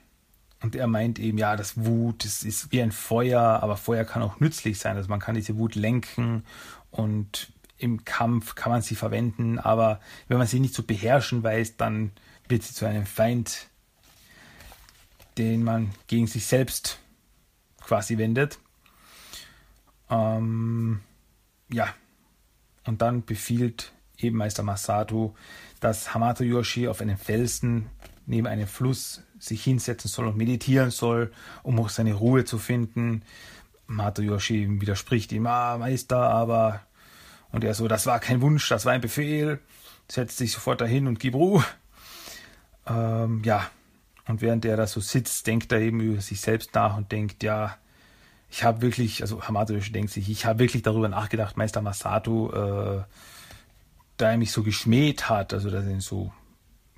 und 0.64 0.74
er 0.74 0.86
meint 0.86 1.18
eben, 1.18 1.36
ja, 1.36 1.56
das 1.56 1.84
Wut, 1.84 2.24
das 2.24 2.42
ist 2.42 2.72
wie 2.72 2.80
ein 2.80 2.90
Feuer, 2.90 3.42
aber 3.42 3.76
Feuer 3.76 4.04
kann 4.04 4.22
auch 4.22 4.40
nützlich 4.40 4.78
sein. 4.78 4.96
Also 4.96 5.10
man 5.10 5.20
kann 5.20 5.34
diese 5.34 5.58
Wut 5.58 5.74
lenken 5.74 6.42
und 6.90 7.52
im 7.76 8.06
Kampf 8.06 8.54
kann 8.54 8.72
man 8.72 8.80
sie 8.80 8.94
verwenden, 8.94 9.58
aber 9.58 10.00
wenn 10.26 10.38
man 10.38 10.46
sie 10.46 10.60
nicht 10.60 10.72
zu 10.72 10.82
beherrschen 10.82 11.42
weiß, 11.42 11.76
dann 11.76 12.12
wird 12.48 12.62
sie 12.62 12.72
zu 12.72 12.86
einem 12.86 13.04
Feind, 13.04 13.68
den 15.36 15.64
man 15.64 15.90
gegen 16.06 16.28
sich 16.28 16.46
selbst 16.46 16.98
quasi 17.82 18.16
wendet. 18.16 18.58
Ähm, 20.08 21.00
ja, 21.70 21.88
und 22.86 23.02
dann 23.02 23.22
befiehlt 23.22 23.92
eben 24.16 24.38
Meister 24.38 24.62
Masato, 24.62 25.36
dass 25.80 26.14
Hamato 26.14 26.42
Yoshi 26.42 26.88
auf 26.88 27.02
einem 27.02 27.18
Felsen 27.18 27.90
neben 28.26 28.46
einem 28.46 28.66
Fluss 28.66 29.22
sich 29.38 29.62
hinsetzen 29.62 30.08
soll 30.08 30.26
und 30.26 30.36
meditieren 30.36 30.90
soll, 30.90 31.32
um 31.62 31.78
auch 31.80 31.88
seine 31.88 32.14
Ruhe 32.14 32.44
zu 32.44 32.58
finden. 32.58 33.22
Hamato 33.88 34.22
Yoshi 34.22 34.80
widerspricht 34.80 35.32
ihm, 35.32 35.46
ah, 35.46 35.76
Meister, 35.78 36.18
aber. 36.18 36.80
Und 37.52 37.62
er 37.64 37.74
so, 37.74 37.86
das 37.86 38.06
war 38.06 38.18
kein 38.18 38.40
Wunsch, 38.40 38.68
das 38.68 38.84
war 38.84 38.92
ein 38.92 39.00
Befehl. 39.00 39.60
Setzt 40.10 40.38
sich 40.38 40.52
sofort 40.52 40.80
dahin 40.80 41.06
und 41.06 41.20
gib 41.20 41.34
Ruhe. 41.34 41.64
Ähm, 42.86 43.42
ja, 43.44 43.70
und 44.26 44.40
während 44.40 44.64
er 44.64 44.76
da 44.76 44.86
so 44.86 45.00
sitzt, 45.00 45.46
denkt 45.46 45.70
er 45.72 45.80
eben 45.80 46.00
über 46.00 46.20
sich 46.20 46.40
selbst 46.40 46.74
nach 46.74 46.96
und 46.96 47.12
denkt, 47.12 47.42
ja, 47.42 47.76
ich 48.50 48.64
habe 48.64 48.82
wirklich, 48.82 49.22
also 49.22 49.42
Hamato 49.42 49.74
denkt 49.74 50.10
sich, 50.10 50.28
ich 50.28 50.46
habe 50.46 50.60
wirklich 50.60 50.82
darüber 50.82 51.08
nachgedacht, 51.08 51.56
Meister 51.56 51.82
Masato, 51.82 52.52
äh, 52.52 53.02
da 54.16 54.30
er 54.30 54.38
mich 54.38 54.52
so 54.52 54.62
geschmäht 54.62 55.28
hat, 55.28 55.52
also 55.52 55.70
dass 55.70 55.84
er 55.84 55.90
ihn 55.90 56.00
so 56.00 56.32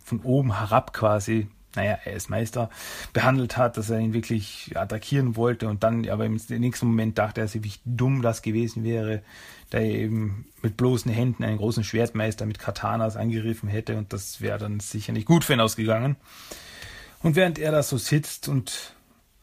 von 0.07 0.21
oben 0.21 0.57
herab 0.57 0.93
quasi, 0.93 1.49
naja, 1.75 1.99
er 2.05 2.13
ist 2.13 2.31
Meister, 2.31 2.71
behandelt 3.13 3.57
hat, 3.57 3.77
dass 3.77 3.91
er 3.91 3.99
ihn 3.99 4.15
wirklich 4.15 4.71
attackieren 4.77 5.35
wollte 5.35 5.69
und 5.69 5.83
dann, 5.83 6.09
aber 6.09 6.25
im 6.25 6.41
nächsten 6.49 6.87
Moment 6.87 7.19
dachte 7.19 7.41
er 7.41 7.49
sich, 7.49 7.65
wie 7.65 7.73
dumm 7.85 8.23
das 8.23 8.41
gewesen 8.41 8.85
wäre, 8.85 9.23
da 9.71 9.79
er 9.79 9.91
eben 9.91 10.47
mit 10.63 10.77
bloßen 10.77 11.11
Händen 11.11 11.43
einen 11.43 11.59
großen 11.59 11.83
Schwertmeister 11.83 12.47
mit 12.47 12.61
Katanas 12.61 13.17
angegriffen 13.17 13.69
hätte 13.69 13.99
und 13.99 14.13
das 14.13 14.41
wäre 14.41 14.59
dann 14.59 14.79
sicher 14.79 15.13
nicht 15.13 15.27
gut 15.27 15.43
für 15.43 15.55
ihn 15.55 15.61
ausgegangen. 15.61 16.15
Und 17.21 17.35
während 17.35 17.59
er 17.59 17.73
da 17.73 17.83
so 17.83 17.99
sitzt 17.99 18.47
und 18.47 18.95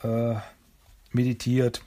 äh, 0.01 0.36
meditiert, 1.12 1.82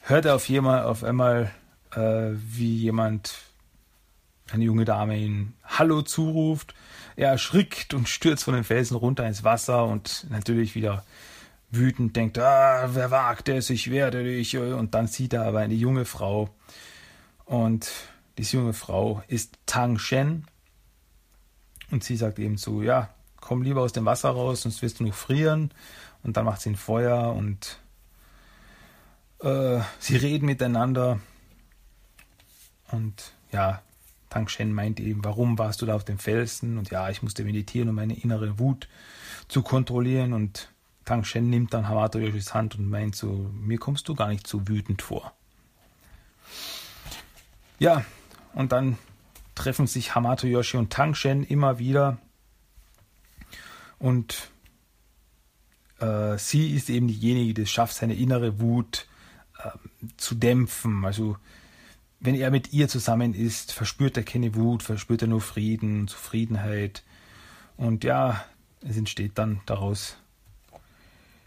hört 0.00 0.24
er 0.24 0.34
auf, 0.34 0.48
jemand, 0.48 0.84
auf 0.84 1.04
einmal, 1.04 1.52
äh, 1.94 2.30
wie 2.32 2.74
jemand, 2.74 3.36
eine 4.52 4.64
junge 4.64 4.84
Dame, 4.84 5.18
ihn 5.18 5.54
Hallo 5.64 6.02
zuruft. 6.02 6.74
Er 7.16 7.30
erschrickt 7.30 7.94
und 7.94 8.08
stürzt 8.08 8.44
von 8.44 8.54
den 8.54 8.64
Felsen 8.64 8.96
runter 8.96 9.26
ins 9.26 9.44
Wasser 9.44 9.84
und 9.84 10.26
natürlich 10.30 10.74
wieder 10.74 11.04
wütend 11.70 12.16
denkt, 12.16 12.38
ah, 12.38 12.90
wer 12.92 13.10
wagt 13.10 13.48
es, 13.48 13.70
ich 13.70 13.90
werde 13.90 14.22
dich. 14.22 14.56
Und 14.56 14.94
dann 14.94 15.06
sieht 15.06 15.32
er 15.32 15.44
aber 15.44 15.60
eine 15.60 15.74
junge 15.74 16.04
Frau. 16.04 16.50
Und 17.44 17.90
diese 18.38 18.58
junge 18.58 18.72
Frau 18.74 19.22
ist 19.28 19.58
Tang 19.66 19.98
Shen. 19.98 20.46
Und 21.90 22.04
sie 22.04 22.16
sagt 22.16 22.38
eben 22.38 22.56
so, 22.56 22.82
ja, 22.82 23.10
komm 23.40 23.62
lieber 23.62 23.82
aus 23.82 23.92
dem 23.92 24.04
Wasser 24.04 24.30
raus, 24.30 24.62
sonst 24.62 24.82
wirst 24.82 25.00
du 25.00 25.04
noch 25.04 25.14
frieren. 25.14 25.72
Und 26.22 26.36
dann 26.36 26.44
macht 26.44 26.60
sie 26.60 26.70
ein 26.70 26.76
Feuer 26.76 27.34
und 27.34 27.78
äh, 29.40 29.80
sie 29.98 30.16
reden 30.16 30.46
miteinander. 30.46 31.20
Und 32.90 33.32
ja, 33.50 33.82
Tang 34.32 34.48
Shen 34.48 34.72
meint 34.72 34.98
eben, 34.98 35.22
warum 35.24 35.58
warst 35.58 35.82
du 35.82 35.86
da 35.86 35.94
auf 35.94 36.04
dem 36.04 36.18
Felsen? 36.18 36.78
Und 36.78 36.90
ja, 36.90 37.10
ich 37.10 37.22
musste 37.22 37.44
meditieren, 37.44 37.90
um 37.90 37.94
meine 37.94 38.18
innere 38.18 38.58
Wut 38.58 38.88
zu 39.48 39.62
kontrollieren. 39.62 40.32
Und 40.32 40.72
Tang 41.04 41.24
Shen 41.24 41.50
nimmt 41.50 41.74
dann 41.74 41.86
Hamato 41.86 42.18
Yoshis 42.18 42.54
Hand 42.54 42.78
und 42.78 42.88
meint 42.88 43.14
so, 43.14 43.50
mir 43.52 43.78
kommst 43.78 44.08
du 44.08 44.14
gar 44.14 44.28
nicht 44.28 44.46
so 44.46 44.66
wütend 44.66 45.02
vor. 45.02 45.34
Ja, 47.78 48.04
und 48.54 48.72
dann 48.72 48.96
treffen 49.54 49.86
sich 49.86 50.14
Hamato 50.14 50.46
Yoshi 50.46 50.78
und 50.78 50.90
Tang 50.90 51.14
Shen 51.14 51.44
immer 51.44 51.78
wieder. 51.78 52.16
Und 53.98 54.50
äh, 56.00 56.38
sie 56.38 56.74
ist 56.74 56.88
eben 56.88 57.08
diejenige, 57.08 57.52
die 57.52 57.62
es 57.62 57.70
schafft, 57.70 57.96
seine 57.96 58.14
innere 58.14 58.60
Wut 58.60 59.06
zu 60.16 60.34
dämpfen. 60.34 61.04
Also 61.04 61.36
wenn 62.22 62.36
er 62.36 62.52
mit 62.52 62.72
ihr 62.72 62.88
zusammen 62.88 63.34
ist, 63.34 63.72
verspürt 63.72 64.16
er 64.16 64.22
keine 64.22 64.54
Wut, 64.54 64.84
verspürt 64.84 65.22
er 65.22 65.28
nur 65.28 65.40
Frieden, 65.40 66.06
Zufriedenheit. 66.06 67.02
Und 67.76 68.04
ja, 68.04 68.44
es 68.80 68.96
entsteht 68.96 69.38
dann 69.38 69.60
daraus 69.66 70.16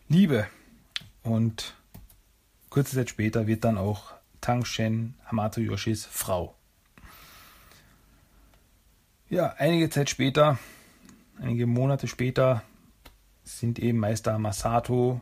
Liebe. 0.10 0.48
Und 1.24 1.76
kurze 2.70 2.96
Zeit 2.96 3.10
später 3.10 3.48
wird 3.48 3.64
dann 3.64 3.78
auch 3.78 4.12
Tang 4.42 4.66
Shen 4.66 5.16
Hamato 5.26 5.62
Yoshis 5.62 6.06
Frau. 6.06 6.54
Ja, 9.30 9.56
einige 9.58 9.90
Zeit 9.90 10.10
später, 10.10 10.60
einige 11.40 11.68
Monate 11.68 12.08
später, 12.08 12.64
sind 13.46 13.80
eben 13.80 14.00
Meister 14.00 14.38
Masato 14.40 15.22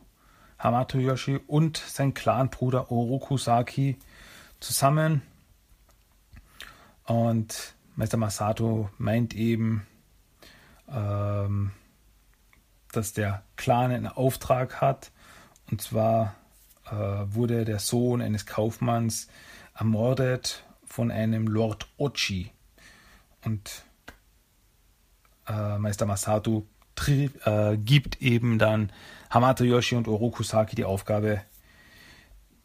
Hamato 0.57 0.97
Yoshi 0.97 1.39
und 1.45 1.77
sein 1.77 2.15
Clanbruder 2.15 2.91
Orokusaki 2.91 3.97
zusammen. 4.59 5.21
Und 7.05 7.75
Meister 7.95 8.17
Masato 8.17 8.89
meint 8.97 9.35
eben, 9.35 9.85
ähm, 10.89 11.71
dass 12.91 13.13
der 13.13 13.43
Clan 13.55 13.91
einen 13.91 14.07
Auftrag 14.07 14.81
hat. 14.81 15.11
Und 15.69 15.81
zwar 15.81 16.35
äh, 16.85 16.95
wurde 16.95 17.65
der 17.65 17.79
Sohn 17.79 18.21
eines 18.21 18.45
Kaufmanns 18.45 19.27
ermordet 19.75 20.63
von 20.85 21.11
einem 21.11 21.47
Lord 21.47 21.87
Ochi. 21.97 22.51
Und 23.43 23.83
äh, 25.47 25.77
Meister 25.77 26.05
Masato 26.05 26.65
äh, 27.07 27.77
gibt 27.77 28.21
eben 28.21 28.59
dann 28.59 28.91
Hamato 29.29 29.63
Yoshi 29.63 29.95
und 29.95 30.07
Orokusaki 30.07 30.75
die 30.75 30.85
Aufgabe, 30.85 31.41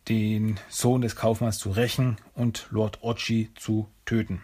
den 0.09 0.59
Sohn 0.69 1.03
des 1.03 1.17
Kaufmanns 1.17 1.59
zu 1.59 1.71
rächen 1.71 2.17
und 2.35 2.69
Lord 2.71 3.03
Ochi 3.03 3.51
zu 3.55 3.89
töten. 4.05 4.43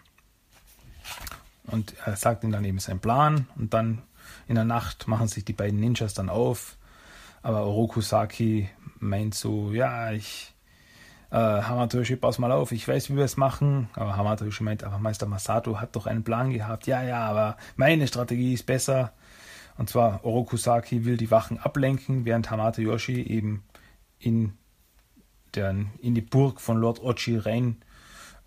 Und 1.63 1.95
er 2.05 2.15
sagt 2.15 2.43
ihnen 2.43 2.53
dann 2.53 2.65
eben 2.65 2.79
seinen 2.79 2.99
Plan 2.99 3.47
und 3.55 3.73
dann 3.73 4.03
in 4.47 4.55
der 4.55 4.65
Nacht 4.65 5.07
machen 5.07 5.27
sich 5.27 5.45
die 5.45 5.53
beiden 5.53 5.79
Ninjas 5.79 6.13
dann 6.13 6.29
auf. 6.29 6.77
Aber 7.41 7.65
Orokusaki 7.65 8.69
meint 8.99 9.35
so, 9.35 9.71
ja, 9.71 10.11
ich, 10.11 10.53
äh, 11.31 11.35
Hamatoshi, 11.37 12.15
pass 12.15 12.39
mal 12.39 12.51
auf, 12.51 12.71
ich 12.71 12.87
weiß, 12.87 13.09
wie 13.09 13.17
wir 13.17 13.25
es 13.25 13.37
machen. 13.37 13.89
Aber 13.93 14.17
Hamatoshi 14.17 14.63
meint, 14.63 14.83
aber 14.83 14.99
Meister 14.99 15.25
Masato 15.25 15.79
hat 15.79 15.95
doch 15.95 16.05
einen 16.07 16.23
Plan 16.23 16.51
gehabt. 16.51 16.87
Ja, 16.87 17.03
ja, 17.03 17.23
aber 17.25 17.57
meine 17.75 18.07
Strategie 18.07 18.53
ist 18.53 18.65
besser. 18.65 19.13
Und 19.77 19.89
zwar 19.89 20.23
Orokusaki 20.23 21.05
will 21.05 21.17
die 21.17 21.31
Wachen 21.31 21.59
ablenken, 21.59 22.25
während 22.25 22.49
Hamato 22.49 22.81
Yoshi 22.81 23.21
eben 23.21 23.63
in, 24.19 24.57
der, 25.55 25.75
in 25.99 26.15
die 26.15 26.21
Burg 26.21 26.61
von 26.61 26.77
Lord 26.77 27.01
Ochi 27.01 27.37
rein 27.37 27.77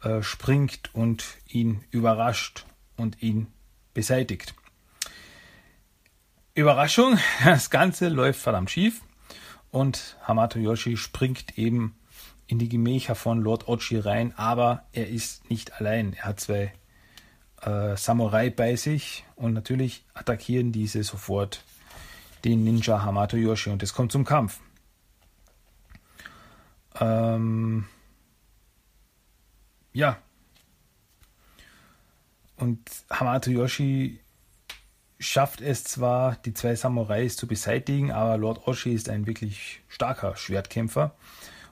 äh, 0.03 0.23
springt 0.23 0.95
und 0.95 1.25
ihn 1.49 1.85
überrascht 1.91 2.65
und 2.97 3.23
ihn 3.23 3.49
beseitigt. 3.95 4.55
Überraschung, 6.55 7.19
das 7.45 7.71
Ganze 7.71 8.09
läuft 8.09 8.41
verdammt 8.41 8.71
schief 8.71 9.03
und 9.71 10.17
Hamato 10.23 10.59
Yoshi 10.59 10.97
springt 10.97 11.59
eben 11.59 11.95
in 12.47 12.59
die 12.59 12.69
Gemächer 12.69 13.15
von 13.15 13.43
Lord 13.43 13.69
Ochi 13.69 13.99
rein, 13.99 14.33
aber 14.37 14.85
er 14.93 15.09
ist 15.09 15.51
nicht 15.51 15.81
allein. 15.81 16.15
Er 16.15 16.25
hat 16.25 16.41
zwei 16.41 16.73
äh, 17.63 17.97
Samurai 17.97 18.51
bei 18.51 18.77
sich 18.77 19.25
und 19.37 19.53
natürlich 19.53 20.05
attackieren 20.15 20.73
diese 20.73 21.03
sofort 21.03 21.63
den 22.45 22.65
Ninja 22.65 23.03
Hamato 23.03 23.37
Yoshi 23.37 23.71
und 23.71 23.83
es 23.83 23.93
kommt 23.93 24.13
zum 24.13 24.25
Kampf. 24.25 24.61
Ähm, 27.01 27.85
ja. 29.93 30.19
Und 32.57 32.81
Hamato 33.11 33.51
Yoshi 33.51 34.21
schafft 35.19 35.61
es 35.61 35.85
zwar, 35.85 36.37
die 36.45 36.55
zwei 36.55 36.75
Samurais 36.75 37.37
zu 37.37 37.47
beseitigen, 37.47 38.13
aber 38.13 38.37
Lord 38.37 38.67
Oshi 38.67 38.93
ist 38.93 39.09
ein 39.09 39.27
wirklich 39.27 39.83
starker 39.89 40.37
Schwertkämpfer. 40.37 41.15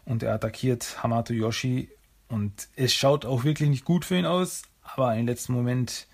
Und 0.04 0.23
er 0.23 0.35
attackiert 0.35 1.02
Hamato 1.02 1.33
Yoshi. 1.33 1.90
Und 2.28 2.68
es 2.76 2.95
schaut 2.95 3.25
auch 3.25 3.45
wirklich 3.45 3.68
nicht 3.68 3.85
gut 3.85 4.04
für 4.04 4.16
ihn 4.16 4.26
aus, 4.26 4.62
aber 4.83 5.14
im 5.16 5.26
letzten 5.26 5.52
Moment 5.52 6.06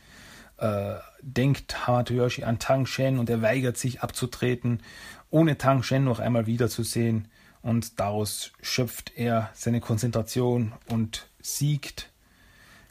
äh, 0.58 0.94
denkt 1.22 1.86
Hamato 1.86 2.12
Yoshi 2.12 2.44
an 2.44 2.58
Tang 2.58 2.86
Shen 2.86 3.18
und 3.18 3.30
er 3.30 3.42
weigert 3.42 3.76
sich 3.76 4.02
abzutreten, 4.02 4.82
ohne 5.30 5.56
Tang 5.56 5.82
Shen 5.82 6.04
noch 6.04 6.20
einmal 6.20 6.46
wiederzusehen 6.46 7.28
und 7.62 8.00
daraus 8.00 8.52
schöpft 8.60 9.12
er 9.16 9.50
seine 9.54 9.80
Konzentration 9.80 10.72
und 10.88 11.28
siegt 11.40 12.10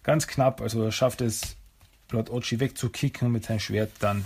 ganz 0.03 0.27
knapp, 0.27 0.61
also 0.61 0.83
er 0.83 0.91
schafft 0.91 1.21
es 1.21 1.55
Lord 2.09 2.29
Ochi 2.29 2.59
wegzukicken 2.59 3.31
mit 3.31 3.45
seinem 3.45 3.59
Schwert 3.59 3.91
dann 3.99 4.25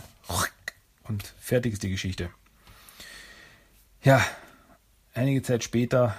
und 1.03 1.33
fertig 1.39 1.73
ist 1.73 1.83
die 1.83 1.91
Geschichte. 1.91 2.29
Ja, 4.03 4.25
einige 5.13 5.41
Zeit 5.41 5.63
später 5.63 6.15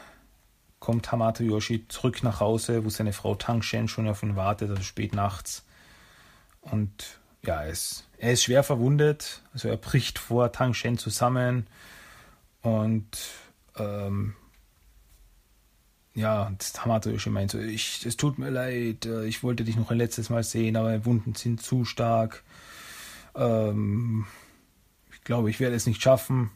kommt 0.80 1.11
Hamato 1.11 1.42
Yoshi 1.42 1.87
zurück 1.88 2.23
nach 2.23 2.40
Hause, 2.40 2.85
wo 2.85 2.90
seine 2.90 3.12
Frau 3.12 3.35
Tang 3.35 3.62
Shen 3.62 3.88
schon 3.88 4.09
auf 4.09 4.23
ihn 4.23 4.37
wartet, 4.37 4.71
also 4.71 4.83
spät 4.83 5.14
nachts. 5.14 5.64
Und 6.61 7.18
ja, 7.42 7.62
er 7.62 7.71
ist, 7.71 8.09
er 8.18 8.33
ist 8.33 8.45
schwer 8.45 8.62
verwundet, 8.62 9.42
also 9.52 9.68
er 9.68 9.76
bricht 9.76 10.18
vor 10.18 10.52
Tang 10.52 10.75
Shen 10.75 10.99
zusammen 10.99 11.66
und 12.62 13.06
ähm, 13.78 14.35
ja, 16.16 16.47
und 16.47 16.64
Hamato 16.78 17.11
Yoshi 17.11 17.28
meint 17.28 17.50
so, 17.50 17.59
ich, 17.59 18.06
es 18.06 18.16
tut 18.16 18.38
mir 18.38 18.49
leid, 18.49 19.04
äh, 19.04 19.26
ich 19.26 19.42
wollte 19.42 19.64
dich 19.64 19.76
noch 19.76 19.90
ein 19.90 19.99
letztes 19.99 20.30
Mal 20.30 20.42
sehen, 20.42 20.76
aber 20.76 21.04
Wunden 21.04 21.35
sind 21.35 21.62
zu 21.62 21.85
stark. 21.85 22.42
Ähm, 23.35 24.26
ich 25.12 25.21
glaube, 25.23 25.50
ich 25.50 25.61
werde 25.61 25.76
es 25.76 25.87
nicht 25.87 26.02
schaffen. 26.02 26.50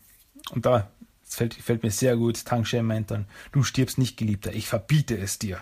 Und 0.51 0.65
da 0.65 0.91
fällt, 1.23 1.55
fällt 1.55 1.83
mir 1.83 1.91
sehr 1.91 2.17
gut, 2.17 2.45
Tangshen 2.47 2.87
meint 2.87 3.11
dann, 3.11 3.27
du 3.53 3.63
stirbst 3.63 3.99
nicht, 3.99 4.17
Geliebter, 4.17 4.55
ich 4.55 4.67
verbiete 4.67 5.19
es 5.19 5.39
dir. 5.39 5.61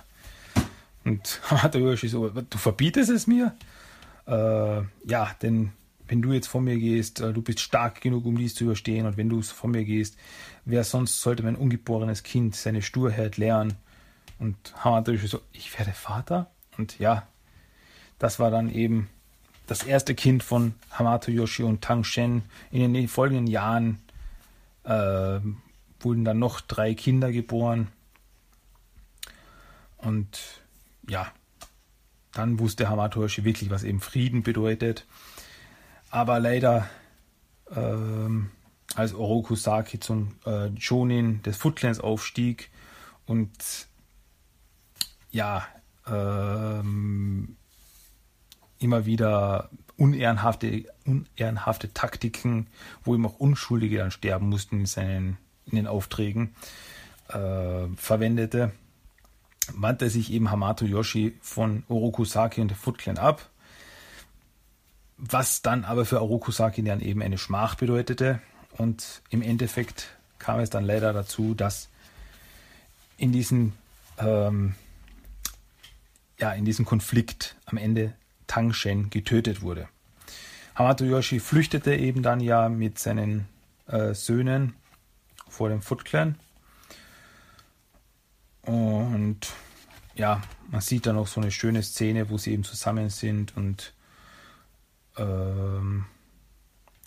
Und 1.04 1.40
Hamato 1.50 1.78
Yoshi 1.78 2.08
so, 2.08 2.28
du 2.28 2.58
verbietest 2.58 3.10
es 3.10 3.26
mir? 3.26 3.56
Äh, 4.26 4.82
ja, 5.10 5.34
denn 5.42 5.72
wenn 6.08 6.22
du 6.22 6.32
jetzt 6.32 6.48
von 6.48 6.64
mir 6.64 6.78
gehst, 6.78 7.20
äh, 7.20 7.32
du 7.32 7.42
bist 7.42 7.60
stark 7.60 8.00
genug, 8.00 8.24
um 8.24 8.36
dies 8.36 8.54
zu 8.54 8.64
überstehen, 8.64 9.06
und 9.06 9.16
wenn 9.16 9.28
du 9.28 9.40
von 9.42 9.70
mir 9.70 9.84
gehst, 9.84 10.16
wer 10.64 10.84
sonst 10.84 11.20
sollte 11.20 11.42
mein 11.42 11.56
ungeborenes 11.56 12.22
Kind 12.22 12.56
seine 12.56 12.82
Sturheit 12.82 13.36
lernen? 13.36 13.74
Und 14.38 14.56
natürlich 14.84 15.28
so, 15.28 15.40
ich 15.52 15.76
werde 15.78 15.92
Vater? 15.92 16.50
Und 16.76 16.98
ja, 16.98 17.26
das 18.18 18.38
war 18.38 18.50
dann 18.50 18.70
eben 18.70 19.08
das 19.66 19.82
erste 19.82 20.14
Kind 20.14 20.42
von 20.42 20.74
Hamato 20.90 21.30
Yoshi 21.30 21.62
und 21.62 21.82
Tang 21.82 22.04
Shen. 22.04 22.42
In 22.70 22.94
den 22.94 23.08
folgenden 23.08 23.46
Jahren 23.46 23.98
äh, 24.84 25.40
wurden 26.00 26.24
dann 26.24 26.38
noch 26.38 26.60
drei 26.60 26.94
Kinder 26.94 27.30
geboren. 27.32 27.88
Und 29.98 30.62
ja, 31.08 31.30
dann 32.32 32.58
wusste 32.58 32.88
Hamato 32.88 33.20
Yoshi 33.20 33.44
wirklich, 33.44 33.70
was 33.70 33.82
eben 33.82 34.00
Frieden 34.00 34.42
bedeutet. 34.42 35.06
Aber 36.10 36.40
leider, 36.40 36.88
ähm, 37.70 38.50
als 38.94 39.14
Oroku 39.14 39.54
Saki 39.54 40.00
zum 40.00 40.34
äh, 40.46 40.66
Jonin 40.66 41.42
des 41.42 41.56
Footlands 41.56 42.00
aufstieg 42.00 42.70
und 43.26 43.88
ja, 45.30 45.66
ähm, 46.06 47.56
immer 48.78 49.04
wieder 49.04 49.70
unehrenhafte, 49.96 50.84
unehrenhafte 51.04 51.92
Taktiken, 51.92 52.68
wo 53.04 53.14
ihm 53.14 53.26
auch 53.26 53.38
Unschuldige 53.38 53.98
dann 53.98 54.10
sterben 54.10 54.48
mussten 54.48 54.80
in, 54.80 54.86
seinen, 54.86 55.36
in 55.66 55.76
den 55.76 55.86
Aufträgen, 55.86 56.54
äh, 57.28 57.86
verwendete, 57.96 58.72
wandte 59.74 60.08
sich 60.08 60.32
eben 60.32 60.50
Hamato 60.50 60.86
Yoshi 60.86 61.36
von 61.42 61.84
Orokusaki 61.88 62.60
und 62.60 62.68
der 62.68 62.76
Foot 62.76 63.06
ab, 63.18 63.50
was 65.18 65.62
dann 65.62 65.84
aber 65.84 66.06
für 66.06 66.22
Orokusaki 66.22 66.82
dann 66.82 67.00
eben 67.00 67.22
eine 67.22 67.38
Schmach 67.38 67.74
bedeutete. 67.74 68.40
Und 68.76 69.22
im 69.30 69.42
Endeffekt 69.42 70.08
kam 70.38 70.60
es 70.60 70.70
dann 70.70 70.84
leider 70.84 71.12
dazu, 71.12 71.54
dass 71.54 71.88
in 73.16 73.32
diesen 73.32 73.72
ähm, 74.18 74.74
ja, 76.38 76.52
in 76.52 76.64
diesem 76.64 76.84
Konflikt 76.84 77.56
am 77.66 77.78
Ende 77.78 78.14
Tang 78.46 78.72
Shen 78.72 79.10
getötet 79.10 79.62
wurde. 79.62 79.88
Hamato 80.74 81.04
Yoshi 81.04 81.40
flüchtete 81.40 81.94
eben 81.94 82.22
dann 82.22 82.40
ja 82.40 82.68
mit 82.68 82.98
seinen 82.98 83.48
äh, 83.86 84.14
Söhnen 84.14 84.74
vor 85.48 85.68
dem 85.68 85.82
Foot 85.82 86.04
Clan. 86.04 86.36
Und 88.62 89.40
ja, 90.14 90.42
man 90.70 90.80
sieht 90.80 91.06
dann 91.06 91.16
auch 91.16 91.26
so 91.26 91.40
eine 91.40 91.50
schöne 91.50 91.82
Szene, 91.82 92.30
wo 92.30 92.38
sie 92.38 92.52
eben 92.52 92.64
zusammen 92.64 93.10
sind 93.10 93.56
und 93.56 93.92
ähm, 95.18 96.06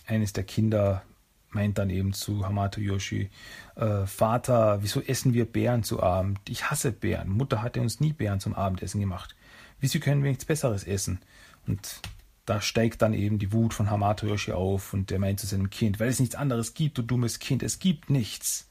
eines 0.05 0.33
der 0.33 0.43
Kinder 0.43 1.03
meint 1.49 1.77
dann 1.77 1.89
eben 1.89 2.13
zu 2.13 2.45
Hamato 2.45 2.79
Yoshi, 2.79 3.29
äh, 3.75 4.05
Vater, 4.05 4.81
wieso 4.81 5.01
essen 5.01 5.33
wir 5.33 5.45
Bären 5.45 5.83
zu 5.83 6.01
Abend? 6.01 6.39
Ich 6.49 6.69
hasse 6.69 6.91
Bären. 6.91 7.29
Mutter 7.29 7.61
hatte 7.61 7.81
uns 7.81 7.99
nie 7.99 8.13
Bären 8.13 8.39
zum 8.39 8.55
Abendessen 8.55 9.01
gemacht. 9.01 9.35
Wieso 9.79 9.99
können 9.99 10.23
wir 10.23 10.29
nichts 10.29 10.45
Besseres 10.45 10.83
essen? 10.83 11.19
Und 11.67 12.01
da 12.45 12.61
steigt 12.61 13.01
dann 13.01 13.13
eben 13.13 13.39
die 13.39 13.51
Wut 13.53 13.73
von 13.73 13.89
Hamato 13.89 14.25
Yoshi 14.25 14.51
auf 14.51 14.93
und 14.93 15.11
er 15.11 15.19
meint 15.19 15.39
zu 15.39 15.47
seinem 15.47 15.69
Kind, 15.69 15.99
weil 15.99 16.09
es 16.09 16.19
nichts 16.19 16.35
anderes 16.35 16.73
gibt, 16.73 16.97
du 16.97 17.01
dummes 17.01 17.39
Kind, 17.39 17.63
es 17.63 17.79
gibt 17.79 18.09
nichts. 18.09 18.69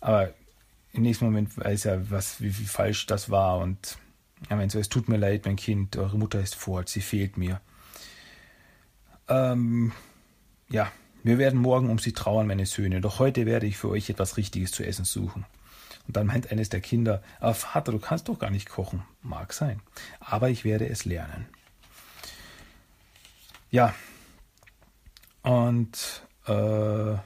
Aber 0.00 0.32
im 0.92 1.02
nächsten 1.02 1.24
Moment 1.24 1.56
weiß 1.56 1.86
er, 1.86 2.10
was, 2.10 2.40
wie, 2.40 2.58
wie 2.58 2.64
falsch 2.64 3.06
das 3.06 3.30
war 3.30 3.58
und 3.58 3.98
er 4.48 4.56
meint 4.56 4.72
so, 4.72 4.78
es 4.78 4.88
tut 4.88 5.08
mir 5.08 5.16
leid, 5.16 5.44
mein 5.44 5.56
Kind, 5.56 5.96
eure 5.96 6.18
Mutter 6.18 6.40
ist 6.40 6.54
fort, 6.54 6.88
sie 6.88 7.00
fehlt 7.00 7.36
mir. 7.36 7.60
Ähm, 9.28 9.92
ja, 10.68 10.90
wir 11.22 11.38
werden 11.38 11.60
morgen 11.60 11.90
um 11.90 11.98
sie 11.98 12.12
trauern, 12.12 12.46
meine 12.46 12.66
Söhne, 12.66 13.00
doch 13.00 13.18
heute 13.18 13.46
werde 13.46 13.66
ich 13.66 13.78
für 13.78 13.88
euch 13.88 14.10
etwas 14.10 14.36
Richtiges 14.36 14.72
zu 14.72 14.84
essen 14.84 15.04
suchen. 15.04 15.46
Und 16.06 16.16
dann 16.16 16.26
meint 16.26 16.50
eines 16.50 16.68
der 16.68 16.80
Kinder, 16.80 17.22
aber 17.38 17.54
Vater, 17.54 17.92
du 17.92 17.98
kannst 17.98 18.28
doch 18.28 18.38
gar 18.38 18.50
nicht 18.50 18.68
kochen. 18.68 19.04
Mag 19.22 19.52
sein, 19.52 19.80
aber 20.18 20.50
ich 20.50 20.64
werde 20.64 20.88
es 20.88 21.04
lernen. 21.04 21.46
Ja, 23.70 23.94
und 25.42 26.22
äh, 26.46 27.16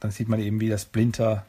dann 0.00 0.10
sieht 0.10 0.28
man 0.28 0.40
eben, 0.40 0.60
wie 0.60 0.68
das 0.68 0.82
Splinter 0.82 1.46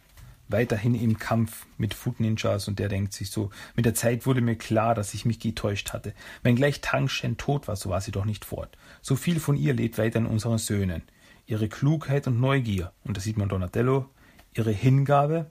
weiterhin 0.50 0.96
im 0.96 1.18
Kampf 1.18 1.66
mit 1.78 1.94
Foot 1.94 2.20
Ninjas 2.20 2.68
und 2.68 2.80
der 2.80 2.90
denkt 2.90 3.14
sich 3.14 3.30
so, 3.30 3.52
mit 3.76 3.86
der 3.86 3.94
Zeit 3.94 4.26
wurde 4.26 4.42
mir 4.42 4.56
klar, 4.56 4.96
dass 4.96 5.14
ich 5.14 5.24
mich 5.26 5.40
getäuscht 5.40 5.94
hatte. 5.94 6.14
Wenn 6.44 6.56
gleich 6.56 6.82
Tang 6.82 7.08
Shen 7.08 7.38
tot 7.38 7.68
war, 7.68 7.76
so 7.76 7.90
war 7.90 8.02
sie 8.02 8.12
doch 8.12 8.26
nicht 8.26 8.46
fort. 8.46 8.78
So 9.02 9.16
viel 9.16 9.40
von 9.40 9.56
ihr 9.56 9.74
lebt 9.74 9.98
weiter 9.98 10.20
in 10.20 10.26
unseren 10.26 10.58
Söhnen. 10.58 11.04
Ihre 11.46 11.70
Klugheit 11.70 12.28
und 12.28 12.40
Neugier, 12.40 12.92
und 13.04 13.16
da 13.16 13.22
sieht 13.22 13.38
man 13.38 13.50
Donatello, 13.50 14.10
ihre 14.54 14.72
Hingabe, 14.72 15.50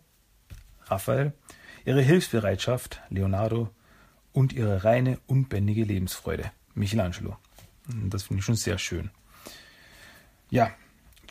Raphael, 0.87 1.33
ihre 1.85 2.03
Hilfsbereitschaft, 2.03 3.01
Leonardo, 3.09 3.71
und 4.33 4.53
ihre 4.53 4.85
reine, 4.85 5.19
unbändige 5.27 5.85
Lebensfreude, 5.85 6.51
Michelangelo. 6.75 7.37
Das 7.87 8.25
finde 8.25 8.41
ich 8.41 8.45
schon 8.45 8.55
sehr 8.55 8.79
schön. 8.79 9.11
Ja, 10.51 10.71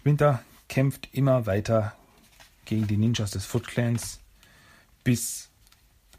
Winter 0.03 0.41
kämpft 0.67 1.09
immer 1.13 1.45
weiter 1.45 1.95
gegen 2.67 2.85
die 2.85 2.97
Ninjas 2.97 3.31
des 3.31 3.45
Foot 3.45 3.67
Clans, 3.67 4.19
bis 5.03 5.49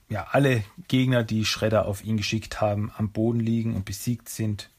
ja, 0.08 0.26
alle 0.30 0.64
Gegner, 0.88 1.22
die 1.22 1.44
Shredder 1.44 1.87
auf 1.87 2.02
ihn 2.02 2.16
geschickt 2.16 2.61
haben, 2.61 2.90
am 2.96 3.11
Boden 3.12 3.40
liegen 3.40 3.76
und 3.76 3.84
besiegt 3.84 4.28
sind. 4.28 4.70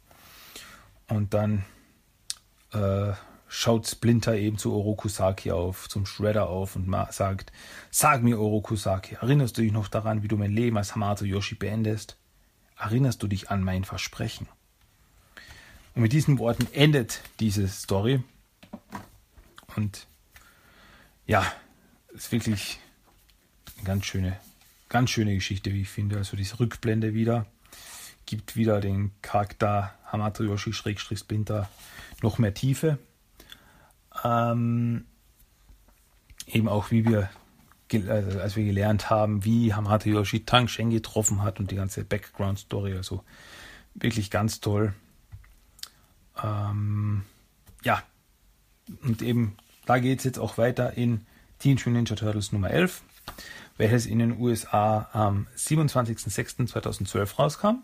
Und 1.07 1.33
dann 1.33 1.63
äh, 2.73 3.13
schaut 3.47 3.87
Splinter 3.87 4.35
eben 4.35 4.57
zu 4.57 4.73
Orokusaki 4.73 5.51
auf, 5.51 5.87
zum 5.87 6.05
Shredder 6.05 6.49
auf 6.49 6.75
und 6.75 6.91
sagt, 7.11 7.51
sag 7.91 8.23
mir 8.23 8.39
Orokusaki, 8.39 9.15
erinnerst 9.15 9.57
du 9.57 9.61
dich 9.61 9.71
noch 9.71 9.87
daran, 9.87 10.23
wie 10.23 10.27
du 10.27 10.37
mein 10.37 10.51
Leben 10.51 10.77
als 10.77 10.95
Hamato 10.95 11.25
Yoshi 11.25 11.55
beendest? 11.55 12.17
Erinnerst 12.77 13.21
du 13.21 13.27
dich 13.27 13.51
an 13.51 13.63
mein 13.63 13.83
Versprechen? 13.83 14.47
Und 15.95 16.03
mit 16.03 16.13
diesen 16.13 16.39
Worten 16.39 16.67
endet 16.73 17.21
diese 17.39 17.67
Story. 17.67 18.23
Und 19.75 20.07
ja, 21.29 21.45
ist 22.11 22.31
wirklich 22.31 22.79
eine 23.77 23.85
ganz 23.85 24.05
schöne, 24.05 24.39
ganz 24.89 25.11
schöne 25.11 25.35
Geschichte, 25.35 25.71
wie 25.73 25.83
ich 25.83 25.89
finde. 25.89 26.17
Also 26.17 26.35
diese 26.35 26.59
Rückblende 26.59 27.13
wieder 27.13 27.45
gibt 28.25 28.55
wieder 28.55 28.81
den 28.81 29.11
Charakter 29.21 29.93
Hamato 30.11 30.43
Yoshi 30.43 30.73
Splinter 30.73 31.69
noch 32.23 32.39
mehr 32.39 32.55
Tiefe. 32.55 32.97
Ähm, 34.23 35.05
eben 36.47 36.67
auch 36.67 36.89
wie 36.89 37.05
wir 37.05 37.29
also 38.07 38.39
als 38.39 38.55
wir 38.55 38.65
gelernt 38.65 39.11
haben, 39.11 39.45
wie 39.45 39.73
Hamato 39.73 40.09
Yoshi 40.09 40.45
Tang 40.45 40.67
Shen 40.67 40.89
getroffen 40.89 41.43
hat 41.43 41.59
und 41.59 41.69
die 41.69 41.75
ganze 41.75 42.05
Background 42.05 42.57
Story, 42.57 42.95
also 42.95 43.23
wirklich 43.93 44.31
ganz 44.31 44.61
toll. 44.61 44.93
Ähm, 46.43 47.23
ja, 47.83 48.01
und 49.03 49.21
eben 49.21 49.57
da 49.89 49.97
geht 49.97 50.19
es 50.19 50.23
jetzt 50.23 50.37
auch 50.37 50.59
weiter 50.59 50.93
in 50.97 51.25
Teenage 51.57 51.89
Mutant 51.89 52.11
Ninja 52.11 52.15
Turtles 52.15 52.51
Nummer 52.51 52.69
11, 52.69 53.01
welches 53.77 54.05
in 54.05 54.19
den 54.19 54.39
USA 54.39 55.09
am 55.13 55.47
27.06.2012 55.57 57.35
rauskam 57.37 57.83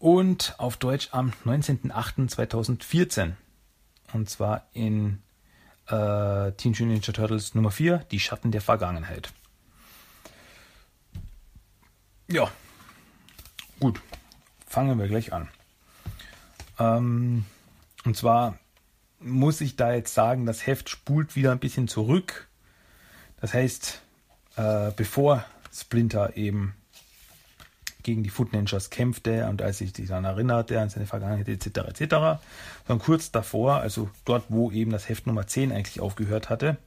und 0.00 0.56
auf 0.58 0.78
Deutsch 0.78 1.10
am 1.12 1.32
19.08.2014 1.46 3.34
und 4.12 4.28
zwar 4.28 4.66
in 4.72 5.22
äh, 5.86 5.92
Teenage 5.92 6.82
Mutant 6.82 6.88
Ninja 6.88 7.12
Turtles 7.12 7.54
Nummer 7.54 7.70
4, 7.70 7.98
Die 8.10 8.18
Schatten 8.18 8.50
der 8.50 8.62
Vergangenheit. 8.62 9.32
Ja, 12.26 12.50
gut, 13.78 14.00
fangen 14.66 14.98
wir 14.98 15.06
gleich 15.06 15.32
an. 15.32 15.48
Ähm, 16.80 17.44
und 18.04 18.16
zwar 18.16 18.58
muss 19.20 19.60
ich 19.60 19.76
da 19.76 19.92
jetzt 19.92 20.14
sagen, 20.14 20.46
das 20.46 20.66
Heft 20.66 20.88
spult 20.88 21.36
wieder 21.36 21.52
ein 21.52 21.58
bisschen 21.58 21.88
zurück. 21.88 22.48
Das 23.40 23.54
heißt, 23.54 24.00
äh, 24.56 24.90
bevor 24.96 25.44
Splinter 25.72 26.36
eben 26.36 26.74
gegen 28.02 28.22
die 28.22 28.30
Foot 28.30 28.52
Ninjas 28.52 28.90
kämpfte 28.90 29.46
und 29.46 29.60
als 29.62 29.78
sich 29.78 29.92
daran 29.92 30.24
erinnerte, 30.24 30.80
an 30.80 30.88
seine 30.88 31.06
Vergangenheit 31.06 31.48
etc. 31.48 32.00
etc. 32.00 32.40
Dann 32.86 32.98
kurz 32.98 33.30
davor, 33.30 33.76
also 33.76 34.10
dort, 34.24 34.44
wo 34.48 34.70
eben 34.70 34.90
das 34.90 35.08
Heft 35.08 35.26
Nummer 35.26 35.46
10 35.46 35.72
eigentlich 35.72 36.00
aufgehört 36.00 36.48
hatte. 36.48 36.78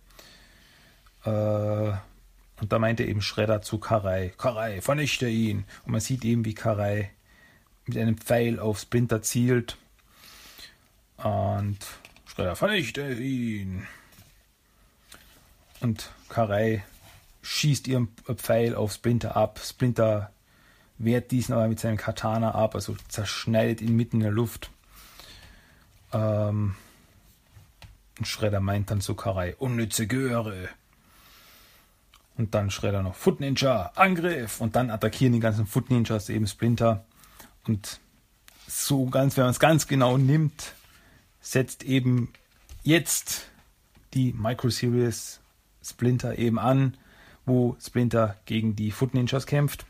Äh, 1.24 1.30
und 1.30 2.72
da 2.72 2.80
meinte 2.80 3.04
eben 3.04 3.22
Schredder 3.22 3.62
zu 3.62 3.78
Karai, 3.78 4.34
Karai, 4.38 4.82
vernichte 4.82 5.28
ihn. 5.28 5.66
Und 5.86 5.92
man 5.92 6.02
sieht 6.02 6.24
eben, 6.26 6.46
wie 6.46 6.56
Karai 6.56 7.12
mit 7.86 7.98
einem 7.98 8.18
Pfeil 8.18 8.60
auf 8.60 8.80
Splinter 8.80 9.22
zielt. 9.22 9.78
Und 11.18 11.78
Schredder, 12.34 12.56
vernichte 12.56 13.14
ihn. 13.14 13.86
Und 15.82 16.10
Karai 16.30 16.84
schießt 17.44 17.88
ihren 17.88 18.08
Pfeil 18.36 18.76
auf 18.76 18.94
Splinter 18.94 19.36
ab. 19.36 19.60
Splinter 19.64 20.32
wehrt 20.98 21.32
diesen 21.32 21.54
aber 21.54 21.68
mit 21.68 21.80
seinem 21.80 21.98
Katana 21.98 22.56
ab, 22.56 22.74
also 22.74 22.96
zerschneidet 23.08 23.82
ihn 23.82 23.96
mitten 23.96 24.18
in 24.18 24.24
der 24.24 24.32
Luft. 24.32 24.72
Ähm, 26.12 26.76
und 28.18 28.28
Schredder 28.28 28.62
meint 28.62 28.90
dann 28.90 29.02
zu 29.02 29.14
Karai, 29.14 29.56
unnütze 29.58 30.08
Göre. 30.08 30.70
Und 32.36 32.56
dann 32.56 32.72
Schredder 32.72 33.04
noch, 33.04 33.16
Foot 33.16 33.42
Ninja, 33.42 33.92
Angriff! 33.96 34.60
Und 34.60 34.76
dann 34.76 34.90
attackieren 34.90 35.34
die 35.34 35.40
ganzen 35.40 35.68
Foot 35.68 35.92
Ninjas 35.92 36.30
eben 36.30 36.48
Splinter. 36.48 37.06
Und 37.66 38.00
so 38.68 39.06
ganz, 39.06 39.38
wenn 39.38 39.44
man 39.44 39.52
es 39.52 39.60
ganz 39.60 39.88
genau 39.88 40.18
nimmt, 40.18 40.74
setzt 41.44 41.84
eben 41.84 42.34
jetzt 42.82 43.50
die 44.16 44.34
Micro 44.34 44.70
Series 44.70 45.42
Splinter 45.84 46.40
eben 46.40 46.58
an, 46.58 46.98
wo 47.46 47.76
Splinter 47.80 48.38
gegen 48.46 48.76
die 48.76 48.92
Foot 48.92 49.14
Ninjas 49.14 49.46
kämpft. 49.46 49.86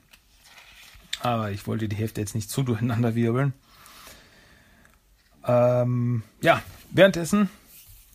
Aber 1.22 1.52
ich 1.52 1.66
wollte 1.68 1.88
die 1.88 1.96
Hälfte 1.96 2.20
jetzt 2.20 2.36
nicht 2.36 2.50
zu 2.50 2.64
durcheinander 2.64 3.16
wirbeln. 3.16 3.54
Ähm, 5.46 6.24
ja, 6.42 6.62
währenddessen 6.90 7.50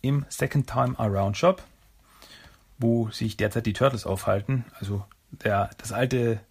im 0.01 0.25
Second 0.29 0.67
Time 0.67 0.99
Around 0.99 1.37
Shop, 1.37 1.63
wo 2.77 3.09
sich 3.09 3.37
derzeit 3.37 3.65
die 3.65 3.73
Turtles 3.73 4.05
aufhalten, 4.05 4.65
also 4.79 5.05
der, 5.31 5.69
das 5.77 5.91
alte 5.91 6.41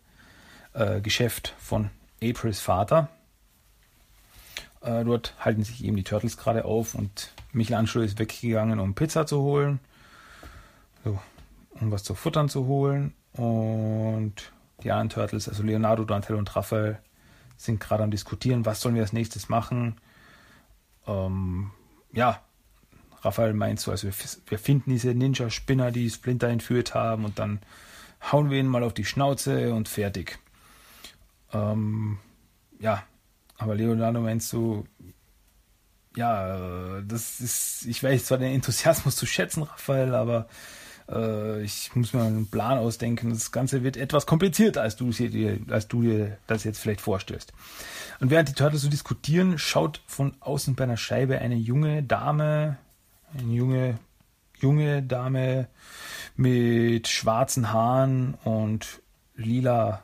äh, 0.72 1.00
Geschäft 1.00 1.54
von 1.58 1.90
Aprils 2.22 2.60
Vater. 2.60 3.08
Äh, 4.80 5.04
dort 5.04 5.34
halten 5.38 5.62
sich 5.64 5.84
eben 5.84 5.96
die 5.96 6.04
Turtles 6.04 6.36
gerade 6.36 6.64
auf 6.64 6.94
und 6.94 7.32
Michelangelo 7.52 8.04
ist 8.04 8.18
weggegangen, 8.18 8.78
um 8.78 8.94
Pizza 8.94 9.26
zu 9.26 9.40
holen, 9.40 9.80
so, 11.04 11.18
um 11.80 11.90
was 11.90 12.04
zu 12.04 12.14
futtern 12.14 12.48
zu 12.48 12.66
holen. 12.66 13.14
Und 13.32 14.52
die 14.82 14.90
anderen 14.90 15.08
Turtles, 15.08 15.48
also 15.48 15.62
Leonardo, 15.62 16.04
Donatello 16.04 16.38
und 16.38 16.54
Raphael, 16.54 16.98
sind 17.56 17.80
gerade 17.80 18.04
am 18.04 18.10
diskutieren, 18.10 18.64
was 18.66 18.80
sollen 18.80 18.94
wir 18.94 19.02
als 19.02 19.12
nächstes 19.12 19.48
machen. 19.48 20.00
Ähm, 21.06 21.72
ja, 22.12 22.40
Raphael 23.22 23.54
meint 23.54 23.80
so, 23.80 23.90
also 23.90 24.06
wir, 24.06 24.14
wir 24.46 24.58
finden 24.58 24.90
diese 24.90 25.12
Ninja-Spinner, 25.14 25.90
die 25.90 26.08
Splinter 26.08 26.48
entführt 26.48 26.94
haben 26.94 27.24
und 27.24 27.38
dann 27.38 27.60
hauen 28.30 28.50
wir 28.50 28.60
ihn 28.60 28.68
mal 28.68 28.84
auf 28.84 28.94
die 28.94 29.04
Schnauze 29.04 29.74
und 29.74 29.88
fertig. 29.88 30.38
Ähm, 31.52 32.18
ja, 32.78 33.02
aber 33.58 33.74
Leonardo 33.74 34.20
meint 34.20 34.42
so, 34.42 34.86
ja, 36.16 37.00
das 37.02 37.40
ist, 37.40 37.86
ich 37.86 38.02
weiß 38.02 38.26
zwar 38.26 38.38
den 38.38 38.54
Enthusiasmus 38.54 39.16
zu 39.16 39.26
schätzen, 39.26 39.64
Raphael, 39.64 40.14
aber 40.14 40.48
äh, 41.08 41.62
ich 41.62 41.94
muss 41.94 42.12
mir 42.12 42.22
einen 42.22 42.48
Plan 42.48 42.78
ausdenken. 42.78 43.30
Das 43.30 43.52
Ganze 43.52 43.82
wird 43.82 43.96
etwas 43.96 44.26
komplizierter, 44.26 44.82
als 44.82 44.96
du, 44.96 45.10
dir, 45.10 45.58
als 45.70 45.88
du 45.88 46.02
dir 46.02 46.38
das 46.46 46.64
jetzt 46.64 46.80
vielleicht 46.80 47.00
vorstellst. 47.00 47.52
Und 48.20 48.30
während 48.30 48.48
die 48.48 48.54
Turtles 48.54 48.82
so 48.82 48.88
diskutieren, 48.88 49.58
schaut 49.58 50.00
von 50.06 50.34
außen 50.40 50.74
bei 50.74 50.84
einer 50.84 50.96
Scheibe 50.96 51.38
eine 51.38 51.56
junge 51.56 52.02
Dame, 52.02 52.78
eine 53.36 53.52
junge, 53.52 53.98
junge 54.58 55.02
Dame 55.02 55.68
mit 56.36 57.08
schwarzen 57.08 57.72
Haaren 57.72 58.34
und 58.44 59.02
lila 59.36 60.02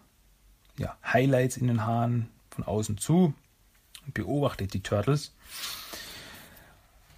ja, 0.76 0.96
Highlights 1.04 1.56
in 1.56 1.68
den 1.68 1.84
Haaren 1.84 2.28
von 2.50 2.64
außen 2.64 2.98
zu 2.98 3.34
beobachtet 4.12 4.74
die 4.74 4.82
Turtles. 4.82 5.32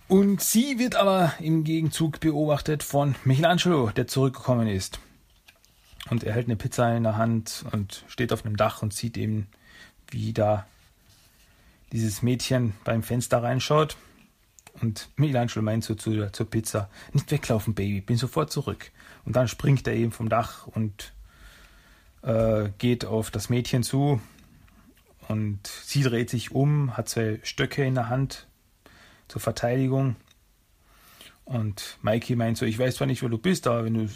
Und 0.09 0.41
sie 0.41 0.79
wird 0.79 0.95
aber 0.95 1.35
im 1.41 1.65
Gegenzug 1.65 2.21
beobachtet 2.21 2.85
von 2.85 3.17
Michelangelo, 3.25 3.91
der 3.91 4.07
zurückgekommen 4.07 4.69
ist. 4.69 5.01
Und 6.11 6.23
er 6.23 6.35
hält 6.35 6.47
eine 6.47 6.57
Pizza 6.57 6.97
in 6.97 7.03
der 7.03 7.17
Hand 7.17 7.65
und 7.73 8.05
steht 8.07 8.33
auf 8.33 8.45
einem 8.45 8.57
Dach 8.57 8.83
und 8.83 8.95
sieht 8.95 9.17
eben, 9.17 9.49
wie 10.11 10.33
da 10.33 10.67
dieses 11.93 12.23
Mädchen 12.23 12.75
beim 12.85 13.03
Fenster 13.03 13.43
reinschaut. 13.43 13.97
Und 14.81 15.09
Michelangelo 15.17 15.63
meint 15.63 15.83
so 15.83 15.95
zu, 15.95 16.31
zur 16.31 16.51
Pizza, 16.51 16.89
nicht 17.13 17.31
weglaufen, 17.31 17.75
Baby, 17.75 18.01
bin 18.01 18.17
sofort 18.17 18.53
zurück. 18.53 18.93
Und 19.25 19.35
dann 19.35 19.49
springt 19.49 19.89
er 19.89 19.95
eben 19.95 20.13
vom 20.13 20.29
Dach 20.29 20.67
und 20.69 21.13
äh, 22.23 22.69
geht 22.79 23.05
auf 23.05 23.31
das 23.31 23.49
Mädchen 23.49 23.83
zu. 23.83 24.21
Und 25.29 25.67
sie 25.67 26.03
dreht 26.03 26.31
sich 26.31 26.53
um, 26.53 26.97
hat 26.97 27.09
zwei 27.09 27.41
Stöcke 27.43 27.85
in 27.85 27.95
der 27.95 28.09
Hand, 28.09 28.47
zur 29.29 29.41
Verteidigung. 29.41 30.17
Und 31.45 31.99
Mikey 32.03 32.37
meint 32.37 32.59
so, 32.59 32.67
ich 32.67 32.79
weiß 32.79 32.97
zwar 32.97 33.07
nicht, 33.07 33.23
wo 33.23 33.29
du 33.29 33.39
bist, 33.39 33.67
aber 33.67 33.85
wenn 33.85 33.95
du, 33.95 34.09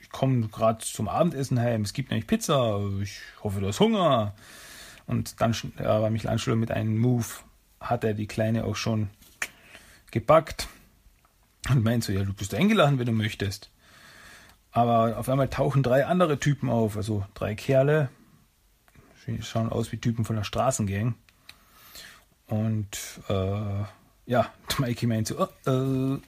ich 0.00 0.10
komme 0.10 0.48
gerade 0.48 0.84
zum 0.84 1.08
Abendessen 1.08 1.60
heim, 1.60 1.82
es 1.82 1.92
gibt 1.92 2.10
nämlich 2.10 2.26
Pizza, 2.26 2.80
ich 3.02 3.20
hoffe, 3.42 3.60
du 3.60 3.68
hast 3.68 3.80
Hunger. 3.80 4.34
Und 5.06 5.40
dann, 5.40 5.54
aber 5.78 6.10
Michelangelo 6.10 6.56
mit 6.56 6.70
einem 6.70 6.96
Move 6.98 7.26
hat 7.80 8.04
er 8.04 8.14
die 8.14 8.26
Kleine 8.26 8.64
auch 8.64 8.76
schon 8.76 9.10
gepackt 10.10 10.68
und 11.68 11.84
meint 11.84 12.04
so, 12.04 12.12
ja, 12.12 12.22
du 12.22 12.32
bist 12.32 12.54
eingeladen, 12.54 12.98
wenn 12.98 13.06
du 13.06 13.12
möchtest. 13.12 13.70
Aber 14.72 15.18
auf 15.18 15.28
einmal 15.28 15.48
tauchen 15.48 15.82
drei 15.82 16.06
andere 16.06 16.38
Typen 16.38 16.70
auf, 16.70 16.96
also 16.96 17.24
drei 17.34 17.54
Kerle, 17.54 18.08
schauen 19.42 19.70
aus 19.70 19.92
wie 19.92 19.98
Typen 19.98 20.24
von 20.24 20.36
der 20.36 20.44
Straßengang. 20.44 21.14
Und 22.46 22.98
äh, 23.28 23.84
ja, 24.26 24.52
Mikey 24.78 25.06
meint 25.06 25.28
so, 25.28 25.40
oh, 25.40 25.70
äh. 25.70 26.18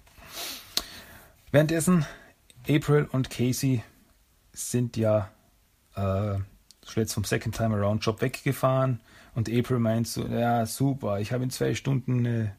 währenddessen 1.51 2.07
April 2.69 3.09
und 3.11 3.31
Casey 3.31 3.83
sind 4.53 4.97
ja 4.97 5.31
äh, 5.97 6.37
jetzt 6.95 7.15
vom 7.15 7.25
Second 7.25 7.57
Time 7.57 7.75
Around 7.75 8.05
Job 8.05 8.21
weggefahren 8.21 9.01
und 9.35 9.49
April 9.49 9.79
meint 9.79 10.07
so, 10.07 10.27
ja 10.27 10.67
super, 10.67 11.21
ich 11.21 11.33
habe 11.33 11.45
in 11.45 11.51
zwei 11.51 11.75
Stunden 11.75 12.19
eine, 12.19 12.57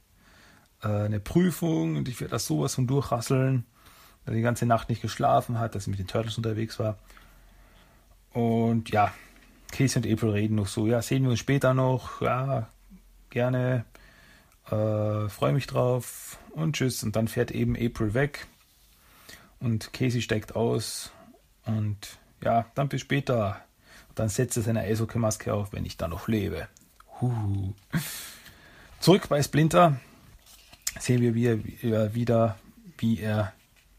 äh, 0.81 1.05
eine 1.05 1.19
Prüfung 1.19 1.95
und 1.95 2.09
ich 2.09 2.19
werde 2.19 2.31
das 2.31 2.47
sowas 2.47 2.75
von 2.75 2.87
durchrasseln, 2.87 3.65
da 4.25 4.33
die 4.33 4.41
ganze 4.41 4.65
Nacht 4.65 4.89
nicht 4.89 5.01
geschlafen 5.01 5.59
hat, 5.59 5.75
dass 5.75 5.85
sie 5.85 5.91
mit 5.91 5.99
den 5.99 6.07
Turtles 6.07 6.37
unterwegs 6.37 6.79
war. 6.79 6.97
Und 8.31 8.89
ja, 8.89 9.13
Casey 9.73 10.03
und 10.03 10.11
April 10.11 10.29
reden 10.29 10.55
noch 10.55 10.67
so, 10.67 10.85
ja, 10.85 11.01
sehen 11.01 11.23
wir 11.23 11.31
uns 11.31 11.39
später 11.39 11.73
noch, 11.73 12.21
ja, 12.21 12.69
gerne. 13.31 13.85
Äh, 14.67 15.27
Freue 15.29 15.51
mich 15.51 15.65
drauf 15.65 16.37
und 16.51 16.75
tschüss. 16.75 17.03
Und 17.03 17.15
dann 17.15 17.27
fährt 17.27 17.49
eben 17.49 17.75
April 17.75 18.13
weg. 18.13 18.45
Und 19.59 19.91
Casey 19.91 20.21
steigt 20.21 20.55
aus 20.55 21.11
und 21.65 22.19
ja, 22.43 22.67
dann 22.75 22.87
bis 22.87 23.01
später. 23.01 23.61
Und 24.09 24.19
dann 24.19 24.29
setzt 24.29 24.57
er 24.57 24.63
seine 24.63 24.81
Eishockey-Maske 24.81 25.51
auf, 25.51 25.73
wenn 25.73 25.85
ich 25.85 25.97
da 25.97 26.07
noch 26.07 26.27
lebe. 26.27 26.67
Huhu. 27.19 27.73
Zurück 28.99 29.27
bei 29.27 29.41
Splinter 29.41 29.99
sehen 30.99 31.21
wir 31.21 31.33
wieder, 32.13 32.57
wie 32.99 33.19
er 33.19 33.53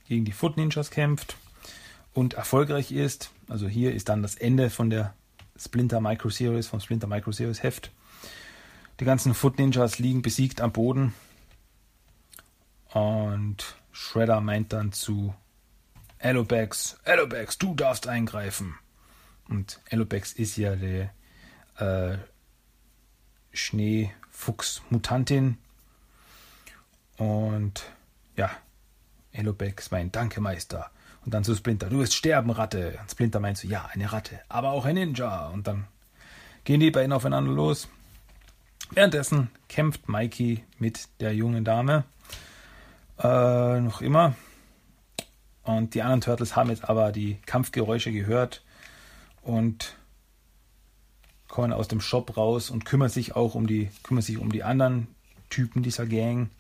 gegen 0.07 0.25
die 0.25 0.33
Foot 0.33 0.57
Ninjas 0.57 0.91
kämpft 0.91 1.37
und 2.13 2.35
erfolgreich 2.35 2.93
ist. 2.93 3.33
Also 3.49 3.67
hier 3.67 3.93
ist 3.93 4.09
dann 4.09 4.23
das 4.23 4.37
Ende 4.37 4.71
von 4.71 4.89
der 4.89 5.15
Splinter 5.57 6.01
Micro 6.01 6.31
Series, 6.31 6.67
vom 6.67 6.81
Splinter 6.81 7.07
Micro 7.07 7.31
Series 7.33 7.63
Heft. 7.63 7.91
Die 9.01 9.05
ganzen 9.05 9.35
Foot 9.35 9.59
Ninjas 9.59 9.99
liegen 9.99 10.23
besiegt 10.23 10.61
am 10.61 10.73
Boden. 10.73 11.15
Und 12.93 13.77
Shredder 13.93 14.41
meint 14.41 14.73
dann 14.73 14.93
zu 14.93 15.35
Allobax, 16.21 16.99
Allobax, 17.05 17.59
du 17.59 17.75
darfst 17.75 18.07
eingreifen. 18.07 18.77
Und 19.49 19.81
Allobax 19.91 20.33
ist 20.33 20.57
ja 20.57 20.77
der 20.77 21.13
äh, 21.77 22.19
Schneefuchs-Mutantin. 23.53 25.59
Und 27.17 27.85
ja, 28.37 28.51
Allobax 29.35 29.91
meint, 29.91 30.15
danke 30.17 30.41
Meister. 30.41 30.91
Und 31.25 31.33
dann 31.33 31.45
zu 31.45 31.55
Splinter, 31.55 31.89
du 31.89 31.99
wirst 31.99 32.15
sterben, 32.15 32.51
Ratte. 32.51 32.99
Und 33.01 33.11
Splinter 33.11 33.41
meint 33.41 33.57
so, 33.57 33.67
ja, 33.67 33.89
eine 33.93 34.13
Ratte, 34.13 34.41
aber 34.49 34.71
auch 34.71 34.85
ein 34.85 34.95
Ninja. 34.95 35.49
Und 35.49 35.67
dann 35.67 35.87
gehen 36.65 36.81
die 36.81 36.91
beiden 36.91 37.13
aufeinander 37.13 37.53
los. 37.53 37.89
Währenddessen 38.91 39.51
kämpft 39.69 40.09
Mikey 40.09 40.63
mit 40.79 41.09
der 41.21 41.35
jungen 41.35 41.65
Dame. 41.65 42.05
Äh, 43.19 43.81
noch 43.81 44.03
immer. 44.03 44.35
Und 45.63 45.95
die 45.95 46.03
anderen 46.03 46.21
Turtles 46.21 46.57
haben 46.57 46.69
jetzt 46.69 46.89
aber 46.89 47.11
die 47.11 47.39
Kampfgeräusche 47.47 48.13
gehört 48.13 48.63
und 49.43 49.97
kommen 51.49 51.73
aus 51.73 51.89
dem 51.89 52.01
Shop 52.01 52.37
raus 52.37 52.69
und 52.69 52.85
kümmern 52.85 53.09
sich 53.09 53.35
auch 53.35 53.55
um 53.55 53.67
die, 53.67 53.91
kümmern 54.03 54.23
sich 54.23 54.39
um 54.39 54.53
die 54.53 54.63
anderen 54.63 55.07
Typen 55.49 55.83
dieser 55.83 56.05
Gang. 56.05 56.51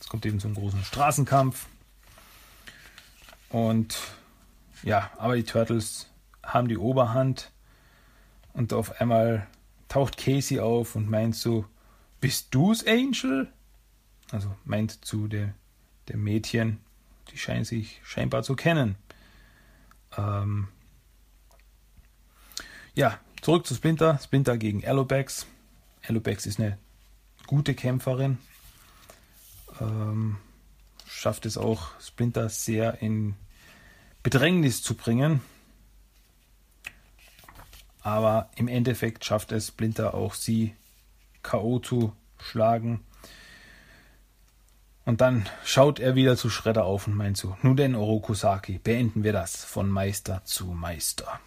Es 0.00 0.08
kommt 0.08 0.24
eben 0.24 0.40
zum 0.40 0.54
großen 0.54 0.82
Straßenkampf. 0.84 1.66
Und 3.52 3.98
ja, 4.82 5.10
aber 5.18 5.36
die 5.36 5.44
Turtles 5.44 6.10
haben 6.42 6.68
die 6.68 6.78
Oberhand 6.78 7.52
und 8.54 8.72
auf 8.72 9.00
einmal 9.00 9.46
taucht 9.88 10.16
Casey 10.16 10.58
auf 10.58 10.96
und 10.96 11.08
meint 11.08 11.36
so, 11.36 11.66
bist 12.20 12.54
du's, 12.54 12.86
Angel? 12.86 13.52
Also 14.30 14.54
meint 14.64 15.04
zu 15.04 15.28
dem, 15.28 15.52
dem 16.08 16.24
Mädchen, 16.24 16.80
die 17.30 17.36
scheinen 17.36 17.64
sich 17.64 18.00
scheinbar 18.02 18.42
zu 18.42 18.56
kennen. 18.56 18.96
Ähm 20.16 20.68
ja, 22.94 23.20
zurück 23.42 23.66
zu 23.66 23.74
Splinter. 23.74 24.18
Splinter 24.18 24.56
gegen 24.56 24.84
Allobax. 24.86 25.46
Allobax 26.08 26.46
ist 26.46 26.58
eine 26.58 26.78
gute 27.46 27.74
Kämpferin. 27.74 28.38
Ähm 29.78 30.38
schafft 31.22 31.46
es 31.46 31.56
auch, 31.56 31.88
Splinter 32.00 32.48
sehr 32.48 33.00
in 33.00 33.36
Bedrängnis 34.24 34.82
zu 34.82 34.96
bringen. 34.96 35.40
Aber 38.02 38.50
im 38.56 38.66
Endeffekt 38.66 39.24
schafft 39.24 39.52
es 39.52 39.68
Splinter 39.68 40.14
auch, 40.14 40.34
sie 40.34 40.74
K.O. 41.44 41.78
zu 41.78 42.12
schlagen. 42.40 43.04
Und 45.04 45.20
dann 45.20 45.48
schaut 45.64 46.00
er 46.00 46.16
wieder 46.16 46.36
zu 46.36 46.50
Schredder 46.50 46.84
auf 46.84 47.06
und 47.06 47.14
meint 47.14 47.36
so, 47.36 47.56
nun 47.62 47.76
denn, 47.76 47.94
Orokusaki, 47.94 48.78
beenden 48.78 49.22
wir 49.22 49.32
das 49.32 49.64
von 49.64 49.88
Meister 49.88 50.44
zu 50.44 50.66
Meister. 50.66 51.38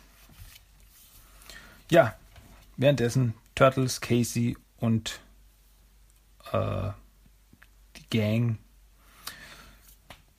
Ja, 1.92 2.16
währenddessen 2.78 3.34
Turtles, 3.56 4.00
Casey 4.00 4.58
und 4.78 5.20
äh, 6.54 6.92
die 7.98 8.10
Gang 8.10 8.58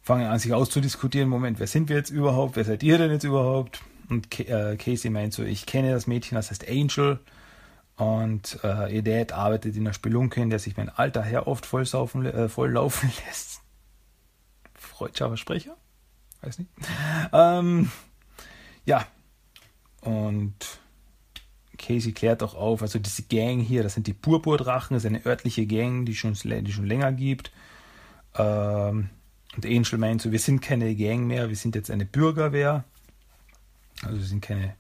fangen 0.06 0.28
an, 0.28 0.38
sich 0.38 0.54
auszudiskutieren. 0.54 1.28
Moment, 1.28 1.58
wer 1.58 1.66
sind 1.66 1.88
wir 1.88 1.96
jetzt 1.96 2.10
überhaupt? 2.10 2.54
Wer 2.54 2.64
seid 2.64 2.84
ihr 2.84 2.96
denn 2.96 3.10
jetzt 3.10 3.24
überhaupt? 3.24 3.80
Und 4.08 4.38
äh, 4.38 4.76
Casey 4.76 5.10
meint 5.10 5.34
so, 5.34 5.42
ich 5.42 5.66
kenne 5.66 5.90
das 5.90 6.06
Mädchen, 6.06 6.36
das 6.36 6.50
heißt 6.50 6.68
Angel. 6.68 7.18
Und 7.96 8.60
äh, 8.62 8.94
ihr 8.94 9.02
Dad 9.02 9.32
arbeitet 9.32 9.74
in 9.74 9.82
einer 9.82 9.94
Spelunke, 9.94 10.40
in 10.40 10.48
der 10.48 10.60
sich 10.60 10.76
mein 10.76 10.90
alter 10.90 11.22
Herr 11.22 11.48
oft 11.48 11.66
vollsaufen, 11.66 12.24
äh, 12.24 12.48
volllaufen 12.48 13.10
lässt. 13.26 13.62
Freudscher 14.74 15.36
Sprecher? 15.36 15.76
Weiß 16.40 16.60
nicht. 16.60 16.70
Ähm, 17.32 17.90
ja. 18.84 19.08
Und 20.02 20.54
Casey 21.78 22.12
klärt 22.12 22.44
auch 22.44 22.54
auf, 22.54 22.80
also 22.80 23.00
diese 23.00 23.24
Gang 23.24 23.60
hier, 23.60 23.82
das 23.82 23.94
sind 23.94 24.06
die 24.06 24.14
Purpurdrachen, 24.14 24.94
das 24.94 25.02
ist 25.02 25.08
eine 25.08 25.26
örtliche 25.26 25.66
Gang, 25.66 26.06
die 26.06 26.14
schon, 26.14 26.34
die 26.34 26.72
schon 26.72 26.86
länger 26.86 27.10
gibt. 27.10 27.50
Ähm, 28.36 29.10
und 29.56 29.66
Angel 29.66 29.98
meint 29.98 30.22
so, 30.22 30.32
wir 30.32 30.38
sind 30.38 30.60
keine 30.60 30.94
Gang 30.94 31.26
mehr, 31.26 31.48
wir 31.48 31.56
sind 31.56 31.74
jetzt 31.74 31.90
eine 31.90 32.04
Bürgerwehr. 32.04 32.84
Also 34.02 34.18
wir 34.18 34.26
sind 34.26 34.42
keine, 34.42 34.76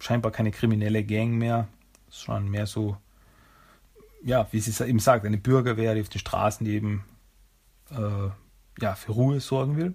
scheinbar 0.00 0.32
keine 0.32 0.50
kriminelle 0.50 1.04
Gang 1.04 1.32
mehr 1.32 1.68
schon 2.10 2.48
mehr 2.48 2.66
so, 2.66 2.96
ja, 4.24 4.48
wie 4.50 4.60
sie 4.60 4.70
es 4.70 4.80
eben 4.80 4.98
sagt, 4.98 5.24
eine 5.24 5.38
Bürgerwehr, 5.38 5.94
die 5.94 6.00
auf 6.00 6.08
den 6.08 6.18
Straßen 6.18 6.66
eben 6.66 7.04
äh, 7.90 8.28
ja, 8.80 8.94
für 8.94 9.12
Ruhe 9.12 9.40
sorgen 9.40 9.76
will. 9.76 9.94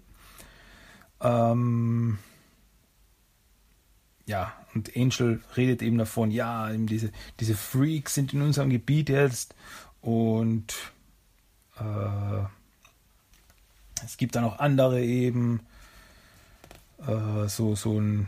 Ähm, 1.21 2.19
ja, 4.25 4.53
und 4.73 4.95
Angel 4.95 5.41
redet 5.57 5.81
eben 5.81 5.97
davon, 5.97 6.31
ja, 6.31 6.71
eben 6.71 6.87
diese, 6.87 7.11
diese 7.39 7.55
Freaks 7.55 8.15
sind 8.15 8.33
in 8.33 8.41
unserem 8.41 8.69
Gebiet 8.69 9.09
jetzt 9.09 9.55
und 10.01 10.73
äh, 11.77 12.43
es 14.05 14.17
gibt 14.17 14.35
dann 14.35 14.43
auch 14.43 14.59
andere 14.59 15.01
eben, 15.01 15.61
äh, 17.05 17.47
so, 17.47 17.75
so 17.75 17.99
ein 17.99 18.27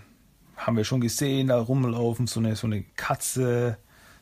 haben 0.57 0.77
wir 0.77 0.85
schon 0.85 1.01
gesehen, 1.01 1.47
da 1.47 1.59
rumlaufen, 1.59 2.27
so 2.27 2.39
eine, 2.39 2.55
so 2.55 2.67
eine 2.67 2.83
Katze, 2.95 3.77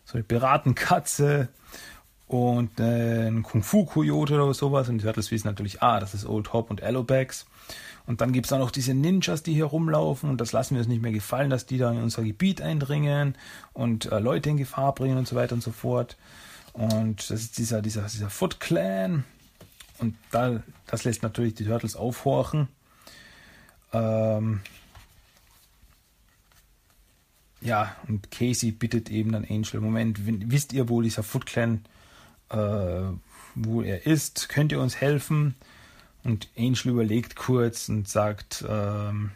so 0.06 0.16
eine 0.16 0.24
Piratenkatze 0.24 1.50
und 2.28 2.80
äh, 2.80 3.28
ein 3.28 3.44
Kung-Fu-Coyote 3.44 4.36
oder 4.36 4.54
sowas. 4.54 4.90
Und 4.90 4.98
die 4.98 5.04
Turtles 5.04 5.32
wissen 5.32 5.48
natürlich, 5.48 5.82
ah, 5.82 6.00
das 6.00 6.14
ist 6.14 6.26
Old 6.26 6.54
Hop 6.54 6.72
und 6.72 6.82
Allobax. 6.82 7.46
Und 8.06 8.20
dann 8.20 8.34
gibt 8.34 8.48
es 8.48 8.54
auch 8.54 8.60
noch 8.60 8.72
diese 8.72 8.94
Ninjas, 8.94 9.44
die 9.44 9.54
hier 9.54 9.66
rumlaufen 9.66 10.30
und 10.30 10.42
das 10.42 10.52
lassen 10.52 10.76
wir 10.76 10.80
uns 10.80 10.90
nicht 10.90 11.02
mehr 11.02 11.14
gefallen, 11.14 11.50
dass 11.50 11.66
die 11.66 11.78
da 11.78 11.90
in 11.90 12.02
unser 12.02 12.24
Gebiet 12.24 12.62
eindringen 12.62 13.36
und 13.72 14.12
äh, 14.12 14.20
Leute 14.20 14.50
in 14.50 14.58
Gefahr 14.58 14.94
bringen 14.94 15.18
und 15.18 15.28
so 15.28 15.38
weiter 15.38 15.56
und 15.56 15.64
so 15.64 15.72
fort. 15.72 16.18
Und 16.74 17.30
das 17.30 17.40
ist 17.40 17.58
dieser, 17.58 17.82
dieser, 17.82 18.02
dieser 18.04 18.30
Foot 18.30 18.60
Clan. 18.60 19.24
Und 20.00 20.16
da, 20.32 20.64
das 20.88 21.04
lässt 21.04 21.24
natürlich 21.24 21.56
die 21.56 21.66
Turtles 21.66 21.96
aufhorchen. 21.96 22.68
Ähm, 23.94 24.62
ja, 27.62 27.96
und 28.08 28.32
Casey 28.32 28.72
bittet 28.72 29.10
eben 29.10 29.32
dann 29.32 29.46
Angel, 29.46 29.80
Moment, 29.80 30.20
wisst 30.26 30.74
ihr, 30.74 30.90
wo 30.90 31.02
dieser 31.02 31.24
Foot 31.24 31.46
Clan, 31.46 31.86
äh, 32.50 33.04
wo 33.56 33.82
er 33.82 34.06
ist? 34.06 34.50
Könnt 34.50 34.72
ihr 34.72 34.82
uns 34.82 35.00
helfen? 35.00 35.56
Und 36.24 36.50
Angel 36.58 36.90
überlegt 36.90 37.36
kurz 37.36 37.90
und 37.90 38.08
sagt, 38.08 38.66
ähm, 38.68 39.32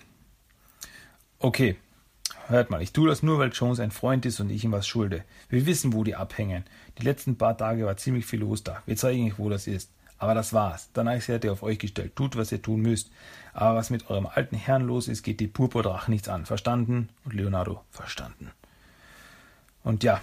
okay, 1.39 1.75
hört 2.47 2.69
mal, 2.69 2.81
ich 2.81 2.93
tue 2.93 3.07
das 3.07 3.23
nur, 3.23 3.39
weil 3.39 3.51
Jones 3.51 3.79
ein 3.79 3.91
Freund 3.91 4.25
ist 4.25 4.39
und 4.39 4.49
ich 4.49 4.63
ihm 4.63 4.71
was 4.71 4.87
schulde. 4.87 5.23
Wir 5.49 5.65
wissen, 5.65 5.93
wo 5.93 6.03
die 6.03 6.15
abhängen. 6.15 6.63
Die 6.97 7.03
letzten 7.03 7.37
paar 7.37 7.57
Tage 7.57 7.85
war 7.85 7.97
ziemlich 7.97 8.25
viel 8.25 8.39
los 8.39 8.63
da. 8.63 8.81
Wir 8.85 8.95
zeigen 8.95 9.27
euch, 9.27 9.37
wo 9.37 9.49
das 9.49 9.67
ist. 9.67 9.91
Aber 10.19 10.33
das 10.33 10.53
war's. 10.53 10.89
Danach 10.93 11.21
seid 11.21 11.43
ihr 11.43 11.51
auf 11.51 11.63
euch 11.63 11.79
gestellt. 11.79 12.15
Tut, 12.15 12.35
was 12.35 12.51
ihr 12.51 12.61
tun 12.61 12.81
müsst. 12.81 13.11
Aber 13.53 13.77
was 13.77 13.89
mit 13.89 14.09
eurem 14.09 14.27
alten 14.27 14.55
Herrn 14.55 14.83
los 14.83 15.07
ist, 15.07 15.23
geht 15.23 15.39
die 15.39 15.47
Purpurdrachen 15.47 16.11
nichts 16.11 16.29
an. 16.29 16.45
Verstanden? 16.45 17.09
Und 17.23 17.33
Leonardo, 17.33 17.83
verstanden. 17.91 18.51
Und 19.83 20.03
ja, 20.03 20.21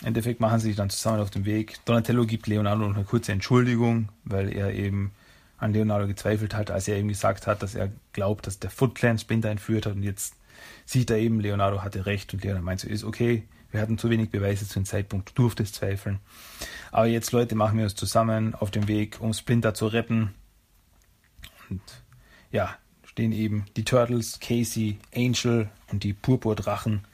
im 0.00 0.08
Endeffekt 0.08 0.40
machen 0.40 0.58
sie 0.58 0.68
sich 0.68 0.76
dann 0.76 0.90
zusammen 0.90 1.20
auf 1.20 1.30
den 1.30 1.44
Weg. 1.44 1.78
Donatello 1.84 2.26
gibt 2.26 2.46
Leonardo 2.46 2.86
noch 2.86 2.96
eine 2.96 3.04
kurze 3.04 3.32
Entschuldigung, 3.32 4.08
weil 4.24 4.52
er 4.52 4.72
eben 4.72 5.12
an 5.58 5.72
Leonardo 5.72 6.06
gezweifelt 6.06 6.54
hat, 6.54 6.70
als 6.70 6.88
er 6.88 6.96
eben 6.96 7.08
gesagt 7.08 7.46
hat, 7.46 7.62
dass 7.62 7.74
er 7.74 7.90
glaubt, 8.12 8.46
dass 8.46 8.58
der 8.58 8.70
Foot 8.70 8.94
Clan 8.94 9.18
Splinter 9.18 9.48
entführt 9.48 9.86
hat. 9.86 9.94
Und 9.94 10.02
jetzt 10.02 10.34
sieht 10.84 11.10
er 11.10 11.18
eben, 11.18 11.40
Leonardo 11.40 11.82
hatte 11.82 12.06
recht 12.06 12.34
und 12.34 12.42
Leonardo 12.42 12.64
meint 12.64 12.80
so, 12.80 12.88
ist 12.88 13.04
okay, 13.04 13.44
wir 13.76 13.82
hatten 13.82 13.98
zu 13.98 14.08
wenig 14.08 14.30
Beweise 14.30 14.66
zu 14.66 14.80
dem 14.80 14.86
Zeitpunkt, 14.86 15.28
du 15.28 15.42
durftest 15.42 15.74
zweifeln. 15.74 16.18
Aber 16.90 17.06
jetzt, 17.06 17.30
Leute, 17.32 17.54
machen 17.54 17.76
wir 17.76 17.84
uns 17.84 17.94
zusammen 17.94 18.54
auf 18.54 18.70
dem 18.70 18.88
Weg, 18.88 19.20
um 19.20 19.34
Splinter 19.34 19.74
zu 19.74 19.86
retten. 19.86 20.34
Und 21.68 21.82
ja, 22.50 22.74
stehen 23.04 23.32
eben 23.32 23.66
die 23.76 23.84
Turtles, 23.84 24.40
Casey, 24.40 24.98
Angel 25.14 25.68
und 25.88 26.04
die 26.04 26.14
Purpurdrachen 26.14 27.04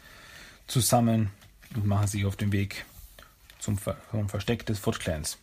zusammen 0.69 1.31
und 1.75 1.85
machen 1.85 2.07
sich 2.07 2.27
auf 2.27 2.37
den 2.37 2.53
Weg 2.53 2.87
zum, 3.59 3.77
Ver 3.77 3.97
zum 4.13 4.29
Versteck 4.29 4.65
des 4.65 4.79
Foot 4.79 5.01
Clans. 5.01 5.39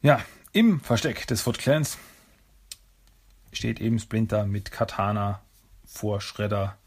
Ja, 0.00 0.24
im 0.52 0.80
Versteck 0.80 1.26
des 1.26 1.42
Foot 1.42 1.58
Clans 1.58 1.98
steht 3.52 3.78
eben 3.78 3.98
Splinter 3.98 4.46
mit 4.46 4.70
Katana 4.70 5.42
vor 5.84 6.22
Shredder 6.22 6.78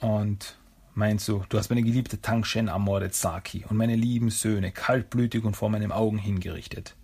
und 0.00 0.56
meinst 0.94 1.28
du, 1.28 1.44
du 1.48 1.58
hast 1.58 1.70
meine 1.70 1.82
geliebte 1.82 2.20
Tang 2.20 2.44
Shen 2.44 2.68
ermordet, 2.68 3.14
Saki, 3.14 3.64
und 3.68 3.76
meine 3.76 3.96
lieben 3.96 4.30
Söhne 4.30 4.72
kaltblütig 4.72 5.44
und 5.44 5.56
vor 5.56 5.70
meinen 5.70 5.92
Augen 5.92 6.18
hingerichtet. 6.18 6.94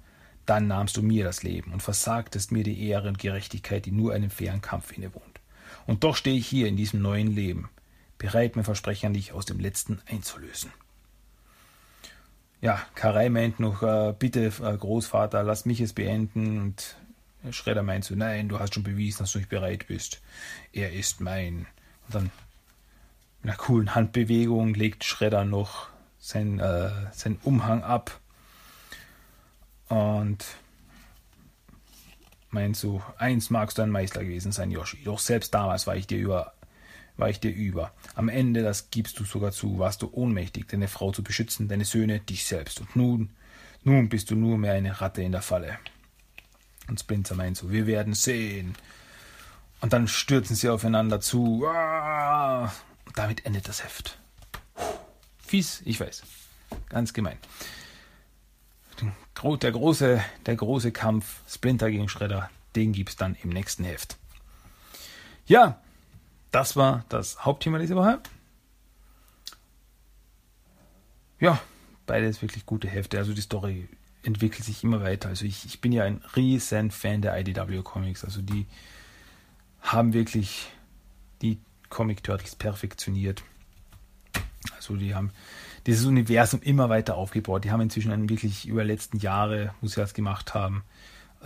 Dann 0.46 0.66
nahmst 0.66 0.96
du 0.96 1.02
mir 1.02 1.24
das 1.24 1.42
Leben 1.42 1.72
und 1.72 1.82
versagtest 1.82 2.52
mir 2.52 2.64
die 2.64 2.86
Ehre 2.88 3.08
und 3.08 3.18
Gerechtigkeit, 3.18 3.86
die 3.86 3.92
nur 3.92 4.12
einem 4.12 4.30
fairen 4.30 4.60
Kampf 4.60 4.92
innewohnt. 4.92 5.40
Und 5.86 6.04
doch 6.04 6.16
stehe 6.16 6.36
ich 6.36 6.46
hier 6.46 6.68
in 6.68 6.76
diesem 6.76 7.00
neuen 7.02 7.28
Leben, 7.28 7.68
bereit, 8.18 8.56
mein 8.56 8.64
Versprechen 8.64 9.14
dich 9.14 9.32
aus 9.32 9.46
dem 9.46 9.58
letzten 9.58 10.00
einzulösen. 10.06 10.70
Ja, 12.60 12.80
Karei 12.94 13.28
meint 13.28 13.60
noch, 13.60 13.82
äh, 13.82 14.14
bitte, 14.18 14.46
äh, 14.46 14.76
Großvater, 14.76 15.42
lass 15.42 15.66
mich 15.66 15.80
es 15.80 15.92
beenden. 15.92 16.58
Und 16.58 16.96
Schredder 17.50 17.82
meint 17.82 18.04
so, 18.04 18.14
nein, 18.14 18.48
du 18.48 18.58
hast 18.58 18.72
schon 18.72 18.82
bewiesen, 18.82 19.18
dass 19.18 19.32
du 19.32 19.38
nicht 19.38 19.50
bereit 19.50 19.86
bist. 19.86 20.22
Er 20.72 20.92
ist 20.92 21.20
mein. 21.20 21.66
Und 22.06 22.14
dann 22.14 22.30
einer 23.44 23.56
coolen 23.56 23.94
Handbewegung 23.94 24.74
legt 24.74 25.04
Schredder 25.04 25.44
noch 25.44 25.88
sein, 26.18 26.58
äh, 26.58 26.90
seinen 27.12 27.38
Umhang 27.44 27.82
ab 27.82 28.18
und 29.88 30.44
meint 32.50 32.76
so, 32.76 33.02
eins 33.18 33.50
magst 33.50 33.78
du 33.78 33.82
ein 33.82 33.90
Meister 33.90 34.24
gewesen 34.24 34.52
sein, 34.52 34.70
Yoshi, 34.70 35.04
doch 35.04 35.18
selbst 35.18 35.52
damals 35.52 35.86
war 35.86 35.96
ich 35.96 36.06
dir 36.06 36.18
über, 36.18 36.54
war 37.16 37.28
ich 37.28 37.40
dir 37.40 37.50
über. 37.50 37.92
Am 38.14 38.28
Ende, 38.28 38.62
das 38.62 38.90
gibst 38.90 39.18
du 39.20 39.24
sogar 39.24 39.52
zu, 39.52 39.78
warst 39.78 40.00
du 40.00 40.08
ohnmächtig, 40.10 40.66
deine 40.68 40.88
Frau 40.88 41.12
zu 41.12 41.22
beschützen, 41.22 41.68
deine 41.68 41.84
Söhne, 41.84 42.20
dich 42.20 42.46
selbst. 42.46 42.80
Und 42.80 42.96
nun, 42.96 43.30
nun 43.82 44.08
bist 44.08 44.30
du 44.30 44.36
nur 44.36 44.56
mehr 44.56 44.72
eine 44.72 45.00
Ratte 45.00 45.22
in 45.22 45.32
der 45.32 45.42
Falle. 45.42 45.78
Und 46.88 47.00
Splinter 47.00 47.34
meint 47.34 47.56
so, 47.56 47.70
wir 47.70 47.86
werden 47.86 48.14
sehen. 48.14 48.74
Und 49.80 49.92
dann 49.92 50.08
stürzen 50.08 50.56
sie 50.56 50.70
aufeinander 50.70 51.20
zu. 51.20 51.66
Damit 53.14 53.46
endet 53.46 53.68
das 53.68 53.84
Heft. 53.84 54.18
Fies, 55.38 55.82
ich 55.84 56.00
weiß. 56.00 56.22
Ganz 56.88 57.12
gemein. 57.12 57.38
Der 59.44 59.72
große, 59.72 60.24
der 60.46 60.56
große 60.56 60.92
Kampf 60.92 61.40
Splinter 61.48 61.90
gegen 61.90 62.08
Shredder, 62.08 62.50
den 62.76 62.92
gibt 62.92 63.10
es 63.10 63.16
dann 63.16 63.36
im 63.42 63.50
nächsten 63.50 63.84
Heft. 63.84 64.16
Ja, 65.46 65.80
das 66.50 66.76
war 66.76 67.04
das 67.08 67.44
Hauptthema 67.44 67.78
dieser 67.78 67.96
Woche. 67.96 68.20
Ja, 71.40 71.60
beides 72.06 72.40
wirklich 72.40 72.64
gute 72.64 72.88
Hefte. 72.88 73.18
Also 73.18 73.34
die 73.34 73.40
Story 73.42 73.88
entwickelt 74.22 74.64
sich 74.64 74.82
immer 74.82 75.02
weiter. 75.02 75.28
Also 75.28 75.44
ich, 75.44 75.66
ich 75.66 75.80
bin 75.80 75.92
ja 75.92 76.04
ein 76.04 76.22
riesen 76.36 76.90
Fan 76.90 77.20
der 77.20 77.38
IDW 77.38 77.82
Comics. 77.82 78.24
Also 78.24 78.40
die 78.40 78.66
haben 79.82 80.14
wirklich 80.14 80.68
die 81.42 81.58
Comic 81.94 82.24
Turtles 82.24 82.56
perfektioniert. 82.56 83.42
Also 84.76 84.96
die 84.96 85.14
haben 85.14 85.30
dieses 85.86 86.04
Universum 86.06 86.60
immer 86.60 86.88
weiter 86.88 87.16
aufgebaut. 87.16 87.64
Die 87.64 87.70
haben 87.70 87.80
inzwischen 87.80 88.28
wirklich 88.28 88.66
über 88.66 88.82
die 88.82 88.88
letzten 88.88 89.18
Jahre, 89.18 89.74
wo 89.80 89.86
sie 89.86 90.00
das 90.00 90.12
gemacht 90.12 90.54
haben, 90.54 90.82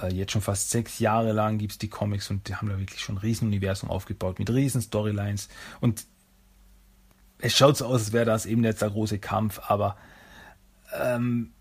äh, 0.00 0.12
jetzt 0.12 0.32
schon 0.32 0.40
fast 0.40 0.70
sechs 0.70 0.98
Jahre 1.00 1.32
lang 1.32 1.58
gibt 1.58 1.72
es 1.72 1.78
die 1.78 1.88
Comics 1.88 2.30
und 2.30 2.48
die 2.48 2.56
haben 2.56 2.68
da 2.68 2.78
wirklich 2.78 3.00
schon 3.00 3.16
ein 3.16 3.18
Riesenuniversum 3.18 3.90
aufgebaut 3.90 4.38
mit 4.38 4.48
riesen 4.48 4.80
Storylines. 4.80 5.48
Und 5.80 6.06
es 7.40 7.56
schaut 7.56 7.76
so 7.76 7.86
aus, 7.86 8.00
als 8.00 8.12
wäre 8.12 8.24
das 8.24 8.46
eben 8.46 8.64
jetzt 8.64 8.80
der 8.80 8.90
große 8.90 9.18
Kampf, 9.18 9.60
aber 9.66 9.96
ähm, 10.98 11.52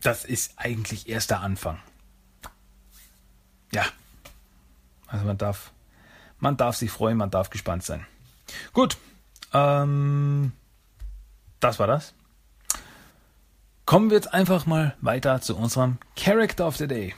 das 0.00 0.24
ist 0.24 0.54
eigentlich 0.56 1.08
erst 1.08 1.30
der 1.30 1.40
Anfang. 1.40 1.78
Ja. 3.72 3.84
Also 5.06 5.24
man 5.24 5.38
darf, 5.38 5.72
man 6.40 6.56
darf 6.56 6.76
sich 6.76 6.90
freuen, 6.90 7.16
man 7.16 7.30
darf 7.30 7.50
gespannt 7.50 7.84
sein. 7.84 8.06
Gut. 8.72 8.96
Ähm, 9.52 10.52
das 11.60 11.78
war 11.78 11.86
das. 11.86 12.14
Kommen 13.84 14.10
wir 14.10 14.16
jetzt 14.16 14.32
einfach 14.32 14.66
mal 14.66 14.94
weiter 15.00 15.40
zu 15.40 15.56
unserem 15.56 15.98
Character 16.16 16.66
of 16.66 16.76
the 16.76 16.86
Day. 16.86 17.14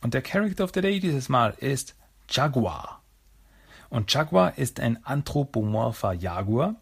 Und 0.00 0.14
der 0.14 0.22
Character 0.22 0.64
of 0.64 0.70
the 0.74 0.80
Day 0.80 1.00
dieses 1.00 1.28
Mal 1.28 1.54
ist 1.58 1.96
Jaguar. 2.30 3.02
Und 3.90 4.12
Jaguar 4.12 4.58
ist 4.58 4.80
ein 4.80 5.04
anthropomorpher 5.04 6.12
Jaguar, 6.12 6.76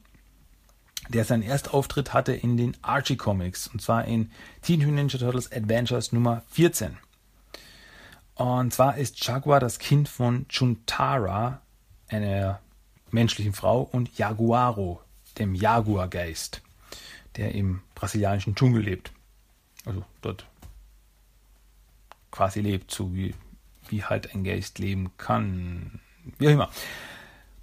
der 1.08 1.24
seinen 1.24 1.42
Erstauftritt 1.42 2.12
hatte 2.12 2.32
in 2.32 2.56
den 2.56 2.76
Archie 2.82 3.16
Comics, 3.16 3.68
und 3.68 3.80
zwar 3.80 4.04
in 4.04 4.30
Teen 4.60 4.80
Ninja 4.80 5.18
Turtles 5.18 5.50
Adventures 5.52 6.12
Nummer 6.12 6.42
14. 6.50 6.98
Und 8.36 8.72
zwar 8.72 8.98
ist 8.98 9.26
Jaguar 9.26 9.60
das 9.60 9.78
Kind 9.78 10.08
von 10.08 10.46
Chuntara, 10.48 11.62
einer 12.08 12.60
menschlichen 13.10 13.54
Frau, 13.54 13.80
und 13.80 14.16
Jaguaro, 14.18 15.00
dem 15.38 15.54
Jaguargeist, 15.54 16.62
der 17.36 17.54
im 17.54 17.80
brasilianischen 17.94 18.54
Dschungel 18.54 18.82
lebt. 18.82 19.10
Also 19.86 20.04
dort 20.20 20.46
quasi 22.30 22.60
lebt, 22.60 22.90
so 22.90 23.14
wie, 23.14 23.34
wie 23.88 24.04
halt 24.04 24.34
ein 24.34 24.44
Geist 24.44 24.78
leben 24.78 25.16
kann. 25.16 26.00
Wie 26.38 26.48
auch 26.48 26.52
immer. 26.52 26.70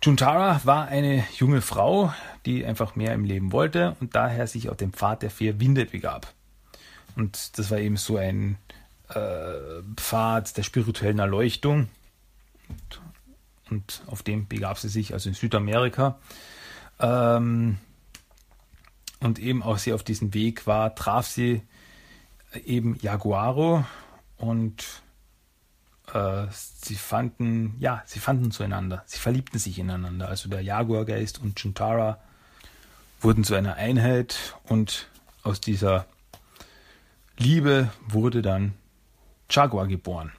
Juntara 0.01 0.59
war 0.63 0.87
eine 0.87 1.23
junge 1.37 1.61
Frau, 1.61 2.11
die 2.47 2.65
einfach 2.65 2.95
mehr 2.95 3.13
im 3.13 3.25
Leben 3.25 3.51
wollte 3.51 3.95
und 3.99 4.15
daher 4.15 4.47
sich 4.47 4.69
auf 4.69 4.77
den 4.77 4.91
Pfad 4.91 5.21
der 5.21 5.29
vier 5.29 5.59
Winde 5.59 5.85
begab. 5.85 6.33
Und 7.15 7.59
das 7.59 7.69
war 7.69 7.77
eben 7.77 7.95
so 7.95 8.17
ein 8.17 8.57
Pfad 9.09 10.57
der 10.57 10.63
spirituellen 10.63 11.19
Erleuchtung. 11.19 11.89
Und, 12.69 13.01
und, 13.69 14.03
auf 14.07 14.23
dem 14.23 14.47
begab 14.47 14.79
sie 14.79 14.89
sich, 14.89 15.13
also 15.13 15.29
in 15.29 15.35
Südamerika. 15.35 16.19
Ähm, 16.99 17.77
und 19.19 19.39
eben 19.39 19.63
auch 19.63 19.77
sie 19.77 19.93
auf 19.93 20.03
diesem 20.03 20.33
Weg 20.33 20.67
war, 20.67 20.95
traf 20.95 21.27
sie 21.27 21.61
eben 22.65 22.97
Jaguaro 23.01 23.85
und 24.37 24.83
äh, 26.13 26.45
sie 26.51 26.95
fanden, 26.95 27.75
ja, 27.79 28.03
sie 28.05 28.19
fanden 28.19 28.51
zueinander, 28.51 29.03
sie 29.05 29.19
verliebten 29.19 29.59
sich 29.59 29.79
ineinander. 29.79 30.27
Also 30.27 30.49
der 30.49 30.61
Jaguargeist 30.61 31.41
und 31.41 31.55
Chuntara 31.55 32.19
wurden 33.21 33.43
zu 33.43 33.55
einer 33.55 33.75
Einheit 33.75 34.55
und 34.65 35.07
aus 35.43 35.61
dieser 35.61 36.05
Liebe 37.37 37.89
wurde 38.07 38.41
dann 38.41 38.73
Jaguar 39.49 39.87
geboren. 39.87 40.31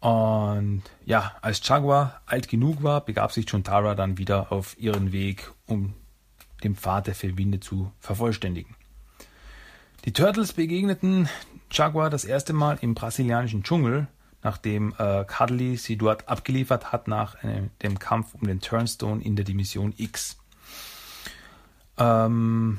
Und 0.00 0.82
ja, 1.04 1.36
als 1.42 1.66
Jaguar 1.66 2.22
alt 2.24 2.48
genug 2.48 2.82
war, 2.82 3.04
begab 3.04 3.32
sich 3.32 3.46
Chuntara 3.46 3.94
dann 3.94 4.16
wieder 4.16 4.50
auf 4.50 4.78
ihren 4.78 5.12
Weg, 5.12 5.52
um 5.66 5.94
den 6.64 6.74
Pfad 6.74 7.06
der 7.06 7.14
Verwinde 7.14 7.60
zu 7.60 7.92
vervollständigen. 8.00 8.74
Die 10.06 10.12
Turtles 10.12 10.54
begegneten 10.54 11.28
Jaguar 11.70 12.08
das 12.08 12.24
erste 12.24 12.54
Mal 12.54 12.78
im 12.80 12.94
brasilianischen 12.94 13.62
Dschungel, 13.62 14.08
nachdem 14.42 14.94
äh, 14.98 15.24
Cuddly 15.24 15.76
sie 15.76 15.96
dort 15.96 16.28
abgeliefert 16.28 16.92
hat 16.92 17.06
nach 17.06 17.42
äh, 17.44 17.68
dem 17.82 17.98
Kampf 17.98 18.34
um 18.34 18.46
den 18.46 18.60
Turnstone 18.60 19.22
in 19.22 19.36
der 19.36 19.44
Dimension 19.44 19.92
X. 19.98 20.38
Ähm, 21.98 22.78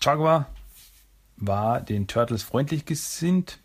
Jaguar 0.00 0.46
war 1.38 1.80
den 1.80 2.06
Turtles 2.06 2.42
freundlich 2.42 2.84
gesinnt 2.84 3.58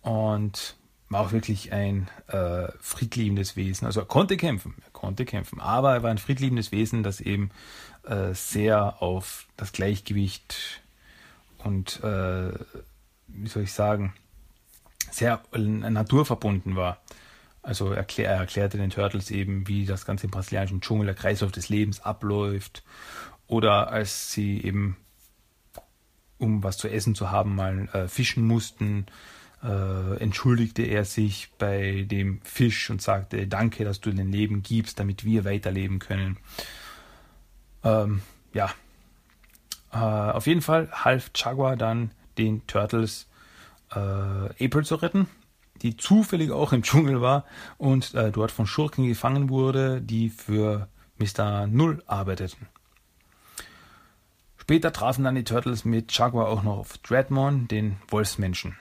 und 0.00 0.76
war 1.08 1.20
auch 1.20 1.32
wirklich 1.32 1.72
ein 1.72 2.08
äh, 2.28 2.68
friedliebendes 2.80 3.56
Wesen. 3.56 3.86
Also 3.86 4.00
er 4.00 4.06
konnte 4.06 4.36
kämpfen, 4.36 4.74
er 4.84 4.90
konnte 4.92 5.24
kämpfen, 5.24 5.60
aber 5.60 5.94
er 5.94 6.02
war 6.02 6.10
ein 6.10 6.18
friedliebendes 6.18 6.72
Wesen, 6.72 7.02
das 7.02 7.20
eben 7.20 7.50
äh, 8.04 8.34
sehr 8.34 9.02
auf 9.02 9.46
das 9.56 9.72
Gleichgewicht 9.72 10.82
und 11.58 12.02
äh, 12.02 12.52
wie 13.28 13.48
soll 13.48 13.62
ich 13.62 13.72
sagen, 13.72 14.14
sehr 15.10 15.42
naturverbunden 15.52 16.76
war. 16.76 16.98
Also 17.62 17.92
erklär, 17.92 18.30
er 18.30 18.38
erklärte 18.38 18.76
den 18.76 18.90
Turtles 18.90 19.30
eben, 19.30 19.68
wie 19.68 19.86
das 19.86 20.04
ganze 20.04 20.24
im 20.26 20.32
brasilianischen 20.32 20.80
Dschungel, 20.80 21.06
der 21.06 21.14
Kreislauf 21.14 21.52
des 21.52 21.68
Lebens 21.68 22.00
abläuft. 22.00 22.82
Oder 23.46 23.90
als 23.90 24.32
sie 24.32 24.60
eben, 24.62 24.96
um 26.42 26.62
was 26.62 26.76
zu 26.76 26.88
essen 26.88 27.14
zu 27.14 27.30
haben, 27.30 27.54
mal 27.54 27.88
äh, 27.92 28.08
fischen 28.08 28.46
mussten, 28.46 29.06
äh, 29.62 30.16
entschuldigte 30.18 30.82
er 30.82 31.04
sich 31.04 31.50
bei 31.58 32.04
dem 32.10 32.40
Fisch 32.42 32.90
und 32.90 33.00
sagte, 33.00 33.46
danke, 33.46 33.84
dass 33.84 34.00
du 34.00 34.10
den 34.10 34.32
Leben 34.32 34.62
gibst, 34.62 34.98
damit 34.98 35.24
wir 35.24 35.44
weiterleben 35.44 36.00
können. 36.00 36.36
Ähm, 37.84 38.22
ja, 38.52 38.70
äh, 39.92 39.96
auf 39.96 40.46
jeden 40.46 40.62
Fall 40.62 40.88
half 40.90 41.30
Jaguar 41.34 41.76
dann 41.76 42.10
den 42.38 42.66
Turtles 42.66 43.28
äh, 43.92 43.98
April 43.98 44.84
zu 44.84 44.96
retten, 44.96 45.28
die 45.82 45.96
zufällig 45.96 46.50
auch 46.50 46.72
im 46.72 46.82
Dschungel 46.82 47.20
war 47.20 47.44
und 47.78 48.14
äh, 48.14 48.32
dort 48.32 48.50
von 48.50 48.66
Schurken 48.66 49.06
gefangen 49.06 49.48
wurde, 49.48 50.00
die 50.00 50.28
für 50.28 50.88
Mr. 51.18 51.68
Null 51.68 52.02
arbeiteten. 52.06 52.66
Später 54.62 54.92
trafen 54.92 55.24
dann 55.24 55.34
die 55.34 55.42
Turtles 55.42 55.84
mit 55.84 56.16
Jaguar 56.16 56.46
auch 56.46 56.62
noch 56.62 56.78
auf 56.78 56.96
Dreadmon, 56.98 57.66
den 57.66 57.96
Wolfsmenschen. 58.06 58.76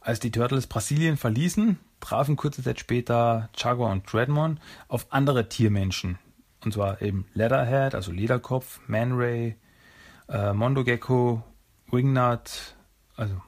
Als 0.00 0.18
die 0.18 0.30
Turtles 0.30 0.66
Brasilien 0.66 1.18
verließen, 1.18 1.78
trafen 2.00 2.36
kurze 2.36 2.62
Zeit 2.62 2.80
später 2.80 3.50
Jaguar 3.54 3.92
und 3.92 4.10
Dreadmon 4.10 4.58
auf 4.88 5.08
andere 5.10 5.50
Tiermenschen. 5.50 6.18
Und 6.64 6.72
zwar 6.72 7.02
eben 7.02 7.26
Leatherhead, 7.34 7.94
also 7.94 8.12
Lederkopf, 8.12 8.80
Man-Ray, 8.86 9.56
äh, 10.30 10.54
Mondo 10.54 10.84
Gecko, 10.84 11.42
Wingnut, 11.90 12.76
also 13.16 13.42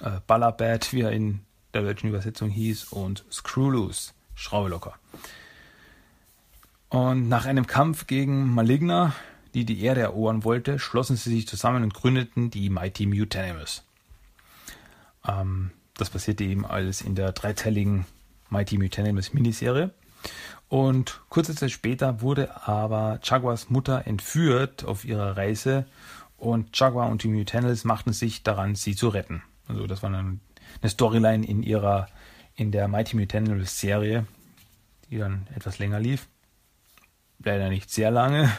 äh, 0.00 0.18
Ballerbat, 0.26 0.92
wie 0.92 1.02
er 1.02 1.12
in 1.12 1.42
der 1.74 1.82
deutschen 1.82 2.08
Übersetzung 2.08 2.50
hieß, 2.50 2.86
und 2.86 3.24
Screwloose, 3.30 4.14
Schraube 4.34 4.68
locker. 4.68 4.94
Und 6.88 7.28
nach 7.28 7.46
einem 7.46 7.68
Kampf 7.68 8.08
gegen 8.08 8.52
Maligna, 8.52 9.12
die 9.54 9.64
die 9.64 9.82
Erde 9.82 10.00
erobern 10.00 10.44
wollte, 10.44 10.78
schlossen 10.78 11.16
sie 11.16 11.30
sich 11.30 11.46
zusammen 11.46 11.82
und 11.84 11.94
gründeten 11.94 12.50
die 12.50 12.70
Mighty 12.70 13.06
Mutanimous. 13.06 13.84
Ähm, 15.26 15.70
das 15.96 16.10
passierte 16.10 16.44
eben 16.44 16.66
alles 16.66 17.00
in 17.00 17.14
der 17.14 17.32
dreiteiligen 17.32 18.04
Mighty 18.50 18.78
Mutanimous 18.78 19.32
Miniserie. 19.32 19.90
Und 20.68 21.20
kurze 21.28 21.54
Zeit 21.54 21.70
später 21.70 22.20
wurde 22.20 22.66
aber 22.66 23.20
Jaguars 23.22 23.70
Mutter 23.70 24.06
entführt 24.06 24.84
auf 24.84 25.04
ihrer 25.04 25.36
Reise 25.36 25.86
und 26.36 26.78
Jaguar 26.78 27.08
und 27.08 27.22
die 27.22 27.28
Mutanimals 27.28 27.84
machten 27.84 28.12
sich 28.12 28.42
daran, 28.42 28.74
sie 28.74 28.96
zu 28.96 29.08
retten. 29.08 29.42
Also 29.68 29.86
das 29.86 30.02
war 30.02 30.10
dann 30.10 30.40
eine 30.80 30.90
Storyline 30.90 31.46
in 31.46 31.62
ihrer, 31.62 32.08
in 32.56 32.72
der 32.72 32.88
Mighty 32.88 33.16
Mutanimals 33.16 33.78
Serie, 33.78 34.26
die 35.10 35.18
dann 35.18 35.46
etwas 35.54 35.78
länger 35.78 36.00
lief. 36.00 36.26
Leider 37.38 37.68
nicht 37.68 37.90
sehr 37.90 38.10
lange, 38.10 38.50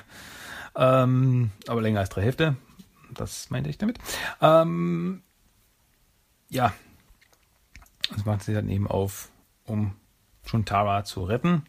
ähm, 0.76 1.52
aber 1.68 1.82
länger 1.82 2.00
als 2.02 2.10
drei 2.10 2.24
Hälfte. 2.24 2.56
Das 3.14 3.50
meinte 3.50 3.70
ich 3.70 3.78
damit. 3.78 4.00
Ähm, 4.42 5.24
ja, 6.50 6.74
das 8.14 8.26
macht 8.26 8.44
sie 8.44 8.54
dann 8.54 8.70
eben 8.70 8.88
auf, 8.88 9.30
um 9.66 9.96
Chuntara 10.46 11.04
zu 11.04 11.24
retten. 11.24 11.64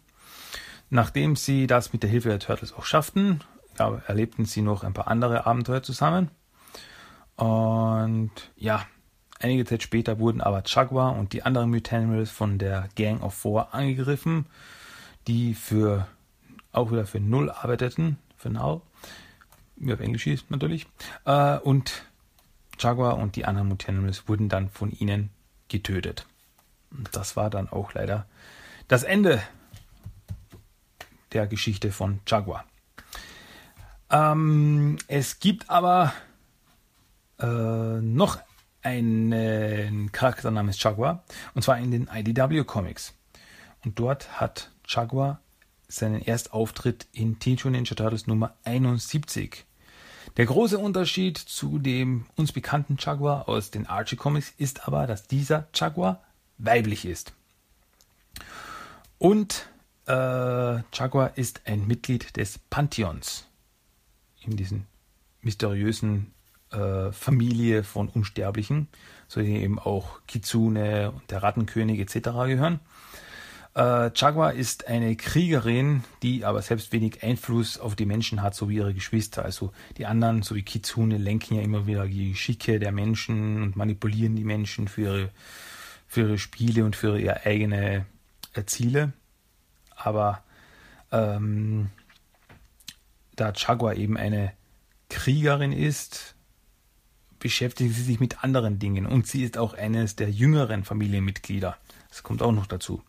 Nachdem 0.90 1.36
sie 1.36 1.66
das 1.66 1.92
mit 1.92 2.02
der 2.02 2.10
Hilfe 2.10 2.28
der 2.28 2.38
Turtles 2.38 2.72
auch 2.72 2.84
schafften, 2.84 3.40
erlebten 4.06 4.44
sie 4.44 4.62
noch 4.62 4.84
ein 4.84 4.92
paar 4.92 5.08
andere 5.08 5.46
Abenteuer 5.46 5.82
zusammen. 5.82 6.30
Und 7.36 8.30
ja, 8.56 8.86
einige 9.40 9.64
Zeit 9.64 9.82
später 9.82 10.18
wurden 10.18 10.40
aber 10.40 10.62
Jaguar 10.64 11.16
und 11.16 11.32
die 11.32 11.42
anderen 11.42 11.70
Mutanimals 11.70 12.30
von 12.30 12.58
der 12.58 12.88
Gang 12.94 13.22
of 13.22 13.34
Four 13.34 13.74
angegriffen, 13.74 14.46
die 15.26 15.54
für 15.54 16.06
auch 16.72 16.90
wieder 16.92 17.06
für 17.06 17.20
null 17.20 17.50
arbeiteten, 17.50 18.18
Null, 18.50 18.80
wie 19.76 19.92
auf 19.92 20.00
Englisch 20.00 20.24
hieß 20.24 20.44
natürlich. 20.48 20.86
Äh, 21.24 21.58
und 21.58 22.04
Jaguar 22.78 23.16
und 23.18 23.36
die 23.36 23.44
anderen 23.44 23.68
Mutanimals 23.68 24.28
wurden 24.28 24.48
dann 24.48 24.68
von 24.68 24.90
ihnen 24.92 25.30
getötet. 25.68 26.26
Und 26.90 27.14
das 27.14 27.36
war 27.36 27.50
dann 27.50 27.68
auch 27.68 27.94
leider 27.94 28.26
das 28.88 29.02
Ende 29.02 29.42
der 31.32 31.46
Geschichte 31.46 31.90
von 31.90 32.20
Jaguar. 32.26 32.64
Ähm, 34.10 34.98
es 35.08 35.40
gibt 35.40 35.68
aber 35.68 36.12
äh, 37.40 37.46
noch 37.46 38.38
einen 38.82 40.12
Charakter 40.12 40.50
namens 40.52 40.80
Jaguar, 40.80 41.24
und 41.54 41.62
zwar 41.62 41.78
in 41.78 41.90
den 41.90 42.08
IDW 42.12 42.62
Comics. 42.64 43.14
Und 43.84 43.98
dort 43.98 44.40
hat 44.40 44.70
Jaguar 44.86 45.40
seinen 45.88 46.22
Erstauftritt 46.22 47.06
in 47.12 47.38
Teenage 47.38 47.70
Ninja 47.70 47.94
Turtles 47.94 48.26
Nummer 48.26 48.54
71. 48.64 49.64
Der 50.36 50.46
große 50.46 50.78
Unterschied 50.78 51.38
zu 51.38 51.78
dem 51.78 52.26
uns 52.36 52.52
bekannten 52.52 52.96
Jaguar 52.98 53.48
aus 53.48 53.70
den 53.70 53.86
Archie 53.86 54.16
Comics 54.16 54.52
ist 54.58 54.86
aber, 54.86 55.06
dass 55.06 55.26
dieser 55.26 55.68
Jaguar 55.74 56.22
weiblich 56.58 57.04
ist. 57.04 57.32
Und 59.18 59.68
äh, 60.06 60.12
Jaguar 60.12 61.36
ist 61.36 61.62
ein 61.64 61.86
Mitglied 61.86 62.36
des 62.36 62.58
Pantheons. 62.58 63.46
In 64.42 64.56
diesen 64.56 64.86
mysteriösen 65.40 66.32
äh, 66.70 67.12
Familie 67.12 67.82
von 67.82 68.08
Unsterblichen, 68.08 68.88
so 69.28 69.40
die 69.40 69.56
eben 69.56 69.78
auch 69.78 70.20
Kitsune 70.26 71.12
und 71.12 71.30
der 71.30 71.42
Rattenkönig 71.42 72.00
etc. 72.00 72.28
gehören. 72.46 72.80
Äh, 73.76 74.10
Jaguar 74.14 74.54
ist 74.54 74.88
eine 74.88 75.16
Kriegerin, 75.16 76.02
die 76.22 76.46
aber 76.46 76.62
selbst 76.62 76.92
wenig 76.92 77.22
Einfluss 77.22 77.78
auf 77.78 77.94
die 77.94 78.06
Menschen 78.06 78.40
hat, 78.40 78.54
so 78.54 78.70
wie 78.70 78.76
ihre 78.76 78.94
Geschwister. 78.94 79.44
Also 79.44 79.70
die 79.98 80.06
anderen, 80.06 80.40
so 80.42 80.54
wie 80.54 80.62
Kitsune, 80.62 81.18
lenken 81.18 81.56
ja 81.56 81.62
immer 81.62 81.86
wieder 81.86 82.06
die 82.06 82.34
Schicke 82.34 82.78
der 82.78 82.90
Menschen 82.90 83.62
und 83.62 83.76
manipulieren 83.76 84.34
die 84.34 84.44
Menschen 84.44 84.88
für 84.88 85.02
ihre, 85.02 85.30
für 86.06 86.20
ihre 86.22 86.38
Spiele 86.38 86.86
und 86.86 86.96
für 86.96 87.18
ihre 87.18 87.44
eigene 87.44 88.06
äh, 88.54 88.64
Ziele. 88.64 89.12
Aber 89.94 90.42
ähm, 91.12 91.90
da 93.34 93.52
Jaguar 93.54 93.94
eben 93.96 94.16
eine 94.16 94.52
Kriegerin 95.10 95.72
ist, 95.72 96.34
beschäftigt 97.38 97.94
sie 97.94 98.02
sich 98.02 98.20
mit 98.20 98.42
anderen 98.42 98.78
Dingen 98.78 99.04
und 99.04 99.26
sie 99.26 99.44
ist 99.44 99.58
auch 99.58 99.74
eines 99.74 100.16
der 100.16 100.30
jüngeren 100.30 100.82
Familienmitglieder. 100.82 101.76
Das 102.08 102.22
kommt 102.22 102.40
auch 102.40 102.52
noch 102.52 102.66
dazu. 102.66 103.02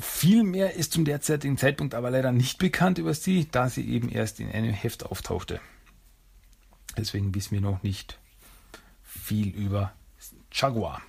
Viel 0.00 0.44
mehr 0.44 0.74
ist 0.74 0.92
zum 0.92 1.04
derzeitigen 1.04 1.58
Zeitpunkt 1.58 1.94
aber 1.94 2.10
leider 2.10 2.32
nicht 2.32 2.58
bekannt 2.58 2.96
über 2.96 3.12
sie, 3.12 3.48
da 3.50 3.68
sie 3.68 3.86
eben 3.86 4.08
erst 4.08 4.40
in 4.40 4.50
einem 4.50 4.72
Heft 4.72 5.04
auftauchte. 5.04 5.60
Deswegen 6.96 7.34
wissen 7.34 7.52
wir 7.52 7.60
noch 7.60 7.82
nicht 7.82 8.18
viel 9.02 9.48
über 9.48 9.92
Jaguar. 10.50 11.02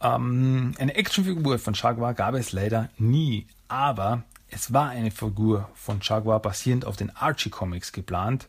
Ähm, 0.00 0.74
eine 0.78 0.96
Actionfigur 0.96 1.58
von 1.58 1.74
Jaguar 1.74 2.14
gab 2.14 2.34
es 2.34 2.52
leider 2.52 2.90
nie, 2.98 3.46
aber 3.68 4.24
es 4.48 4.72
war 4.72 4.90
eine 4.90 5.12
Figur 5.12 5.70
von 5.74 6.00
Jaguar 6.02 6.40
basierend 6.40 6.84
auf 6.84 6.96
den 6.96 7.14
Archie 7.14 7.50
Comics 7.50 7.92
geplant 7.92 8.48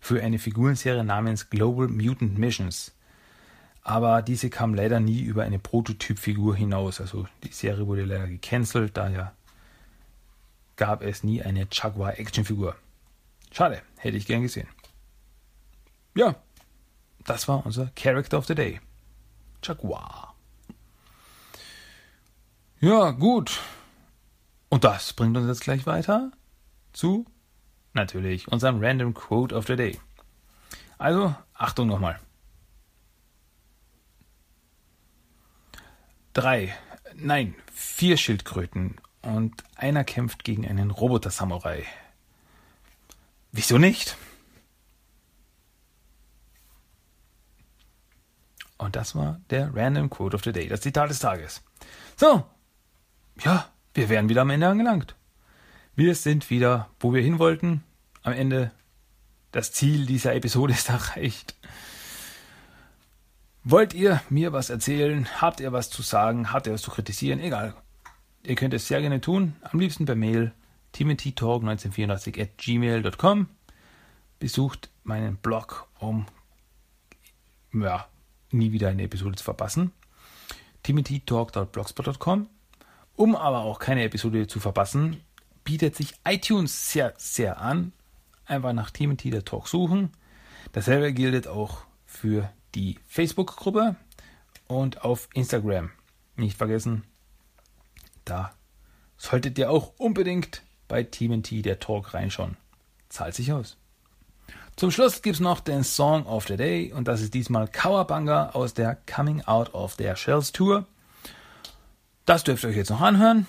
für 0.00 0.22
eine 0.22 0.38
Figurenserie 0.38 1.04
namens 1.04 1.50
Global 1.50 1.88
Mutant 1.88 2.38
Missions. 2.38 2.92
Aber 3.86 4.20
diese 4.20 4.50
kam 4.50 4.74
leider 4.74 4.98
nie 4.98 5.20
über 5.20 5.44
eine 5.44 5.60
Prototypfigur 5.60 6.56
hinaus. 6.56 7.00
Also 7.00 7.28
die 7.44 7.52
Serie 7.52 7.86
wurde 7.86 8.04
leider 8.04 8.26
gecancelt, 8.26 8.96
daher 8.96 9.32
gab 10.74 11.02
es 11.02 11.22
nie 11.22 11.40
eine 11.40 11.68
Jaguar 11.70 12.18
Actionfigur. 12.18 12.74
Schade, 13.52 13.80
hätte 13.98 14.16
ich 14.16 14.26
gern 14.26 14.42
gesehen. 14.42 14.66
Ja, 16.16 16.34
das 17.24 17.46
war 17.46 17.64
unser 17.64 17.92
Character 17.94 18.38
of 18.38 18.46
the 18.46 18.56
Day. 18.56 18.80
Jaguar. 19.62 20.34
Ja, 22.80 23.12
gut. 23.12 23.60
Und 24.68 24.82
das 24.82 25.12
bringt 25.12 25.36
uns 25.36 25.46
jetzt 25.46 25.60
gleich 25.60 25.86
weiter 25.86 26.32
zu 26.92 27.24
natürlich 27.92 28.48
unserem 28.48 28.82
Random 28.82 29.14
Quote 29.14 29.54
of 29.54 29.68
the 29.68 29.76
Day. 29.76 30.00
Also, 30.98 31.36
Achtung 31.54 31.86
nochmal. 31.86 32.18
Drei, 36.36 36.76
nein, 37.14 37.54
vier 37.72 38.18
Schildkröten 38.18 38.96
und 39.22 39.64
einer 39.74 40.04
kämpft 40.04 40.44
gegen 40.44 40.68
einen 40.68 40.90
Roboter-Samurai. 40.90 41.86
Wieso 43.52 43.78
nicht? 43.78 44.18
Und 48.76 48.96
das 48.96 49.14
war 49.14 49.40
der 49.48 49.74
Random 49.74 50.10
Quote 50.10 50.36
of 50.36 50.44
the 50.44 50.52
Day, 50.52 50.68
das 50.68 50.82
Zitat 50.82 51.08
des 51.08 51.20
Tages. 51.20 51.62
So, 52.16 52.44
ja, 53.42 53.70
wir 53.94 54.10
wären 54.10 54.28
wieder 54.28 54.42
am 54.42 54.50
Ende 54.50 54.68
angelangt. 54.68 55.16
Wir 55.94 56.14
sind 56.14 56.50
wieder, 56.50 56.90
wo 57.00 57.14
wir 57.14 57.22
hin 57.22 57.38
wollten. 57.38 57.82
Am 58.22 58.34
Ende 58.34 58.72
das 59.52 59.72
Ziel 59.72 60.04
dieser 60.04 60.34
Episode 60.34 60.74
ist 60.74 60.90
erreicht. 60.90 61.54
Wollt 63.68 63.94
ihr 63.94 64.22
mir 64.30 64.52
was 64.52 64.70
erzählen? 64.70 65.26
Habt 65.40 65.58
ihr 65.58 65.72
was 65.72 65.90
zu 65.90 66.00
sagen? 66.00 66.52
Habt 66.52 66.68
ihr 66.68 66.72
was 66.72 66.82
zu 66.82 66.92
kritisieren? 66.92 67.40
Egal. 67.40 67.74
Ihr 68.44 68.54
könnt 68.54 68.72
es 68.72 68.86
sehr 68.86 69.00
gerne 69.00 69.20
tun. 69.20 69.56
Am 69.60 69.80
liebsten 69.80 70.04
per 70.04 70.14
Mail 70.14 70.52
timothytalk1984 70.94 72.40
at 72.40 72.58
gmail.com. 72.58 73.48
Besucht 74.38 74.88
meinen 75.02 75.36
Blog, 75.38 75.88
um 75.98 76.26
ja, 77.72 78.06
nie 78.52 78.70
wieder 78.70 78.90
eine 78.90 79.02
Episode 79.02 79.34
zu 79.34 79.42
verpassen. 79.42 79.90
timothytalk.blogspot.com. 80.84 82.48
Um 83.16 83.34
aber 83.34 83.62
auch 83.62 83.80
keine 83.80 84.04
Episode 84.04 84.46
zu 84.46 84.60
verpassen, 84.60 85.24
bietet 85.64 85.96
sich 85.96 86.14
iTunes 86.24 86.92
sehr, 86.92 87.14
sehr 87.16 87.60
an. 87.60 87.90
Einfach 88.44 88.72
nach 88.72 88.92
Timothy 88.92 89.30
der 89.30 89.44
Talk 89.44 89.66
suchen. 89.66 90.12
Dasselbe 90.70 91.12
gilt 91.12 91.48
auch 91.48 91.78
für 92.04 92.48
die 92.74 92.98
Facebook-Gruppe 93.06 93.96
und 94.66 95.02
auf 95.04 95.28
Instagram. 95.34 95.90
Nicht 96.36 96.56
vergessen, 96.56 97.04
da 98.24 98.52
solltet 99.16 99.58
ihr 99.58 99.70
auch 99.70 99.94
unbedingt 99.98 100.62
bei 100.88 101.02
Timothy 101.02 101.62
der 101.62 101.80
Talk 101.80 102.14
reinschauen. 102.14 102.56
Zahlt 103.08 103.34
sich 103.34 103.52
aus. 103.52 103.76
Zum 104.76 104.90
Schluss 104.90 105.22
gibt's 105.22 105.40
noch 105.40 105.60
den 105.60 105.84
Song 105.84 106.26
of 106.26 106.46
the 106.48 106.56
Day 106.56 106.92
und 106.92 107.08
das 107.08 107.22
ist 107.22 107.32
diesmal 107.32 107.66
Cowabunga 107.66 108.50
aus 108.50 108.74
der 108.74 108.94
Coming 108.94 109.40
Out 109.42 109.72
of 109.72 109.96
Their 109.96 110.16
Shells 110.16 110.52
Tour. 110.52 110.86
Das 112.26 112.44
dürft 112.44 112.64
ihr 112.64 112.70
euch 112.70 112.76
jetzt 112.76 112.90
noch 112.90 113.00
anhören. 113.00 113.46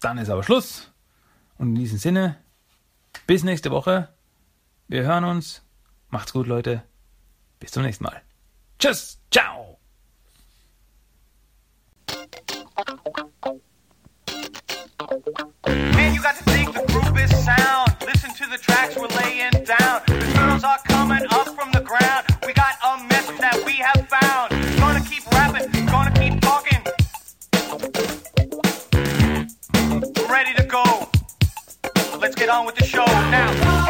Dann 0.00 0.18
ist 0.18 0.28
aber 0.28 0.44
Schluss. 0.44 0.92
Und 1.58 1.70
in 1.70 1.74
diesem 1.76 1.98
Sinne, 1.98 2.36
bis 3.26 3.42
nächste 3.42 3.70
Woche. 3.70 4.10
Wir 4.86 5.02
hören 5.02 5.24
uns. 5.24 5.62
Macht's 6.10 6.32
gut, 6.32 6.46
Leute. 6.46 6.82
Bis 7.58 7.72
zum 7.72 7.82
nächsten 7.82 8.04
Mal. 8.04 8.22
Tschüss. 8.84 9.16
Ciao. 9.30 9.78
Man, 15.66 16.14
you 16.14 16.20
got 16.20 16.36
to 16.36 16.44
think 16.44 16.74
the 16.74 16.84
groove 16.92 17.18
is 17.18 17.30
sound. 17.42 17.96
Listen 18.04 18.34
to 18.34 18.46
the 18.50 18.58
tracks 18.58 18.94
we're 18.96 19.08
laying 19.22 19.52
down. 19.64 20.02
The 20.06 20.32
turtles 20.34 20.64
are 20.64 20.78
coming 20.84 21.24
up 21.30 21.48
from 21.56 21.72
the 21.72 21.80
ground. 21.80 22.26
We 22.46 22.52
got 22.52 22.74
a 22.84 23.02
message 23.04 23.38
that 23.38 23.56
we 23.64 23.72
have 23.72 24.06
found. 24.06 24.50
Gonna 24.78 25.00
keep 25.00 25.24
rapping, 25.32 25.86
gonna 25.86 26.12
keep 26.20 26.38
talking. 26.42 26.82
Ready 30.28 30.52
to 30.58 30.64
go. 30.64 31.08
Let's 32.20 32.34
get 32.34 32.50
on 32.50 32.66
with 32.66 32.74
the 32.74 32.84
show 32.84 33.06
now. 33.06 33.83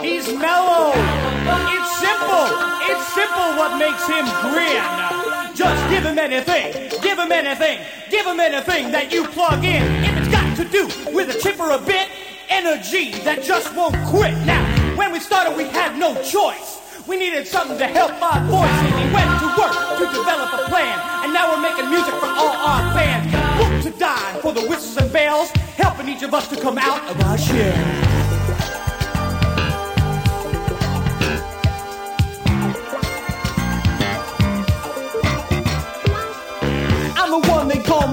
He's 0.00 0.26
mellow. 0.32 0.92
It's 0.94 1.92
simple. 1.98 2.46
It's 2.88 3.06
simple 3.14 3.48
what 3.56 3.78
makes 3.78 4.06
him 4.06 4.24
grin. 4.42 4.82
Just 5.54 5.80
give 5.90 6.04
him 6.04 6.18
anything. 6.18 6.90
Give 7.00 7.18
him 7.18 7.32
anything. 7.32 7.80
Give 8.10 8.26
him 8.26 8.40
anything 8.40 8.92
that 8.92 9.12
you 9.12 9.26
plug 9.28 9.64
in. 9.64 9.82
If 10.04 10.16
it's 10.18 10.28
got 10.28 10.56
to 10.56 10.64
do 10.64 10.86
with 11.12 11.34
a 11.34 11.38
chip 11.40 11.58
or 11.60 11.70
a 11.72 11.78
bit, 11.78 12.08
energy 12.48 13.12
that 13.24 13.42
just 13.42 13.74
won't 13.74 13.96
quit. 14.06 14.34
Now, 14.44 14.62
when 14.96 15.12
we 15.12 15.20
started, 15.20 15.56
we 15.56 15.64
had 15.64 15.98
no 15.98 16.14
choice. 16.22 16.82
We 17.06 17.16
needed 17.16 17.46
something 17.46 17.78
to 17.78 17.86
help 17.86 18.10
our 18.20 18.40
voices. 18.46 18.92
We 18.98 19.06
went 19.14 19.30
to 19.40 19.48
work 19.56 19.74
to 19.98 20.04
develop 20.10 20.52
a 20.52 20.68
plan. 20.68 20.98
And 21.24 21.32
now 21.32 21.54
we're 21.54 21.62
making 21.62 21.88
music 21.88 22.14
for 22.14 22.26
all 22.26 22.56
our 22.56 22.92
fans. 22.94 23.32
Look 23.58 23.92
to 23.92 23.98
dine 23.98 24.40
for 24.40 24.52
the 24.52 24.66
whistles 24.66 24.96
and 24.96 25.12
bells, 25.12 25.50
helping 25.78 26.08
each 26.08 26.22
of 26.22 26.34
us 26.34 26.48
to 26.48 26.60
come 26.60 26.78
out 26.78 27.08
of 27.08 27.20
our 27.22 27.38
shell. 27.38 28.25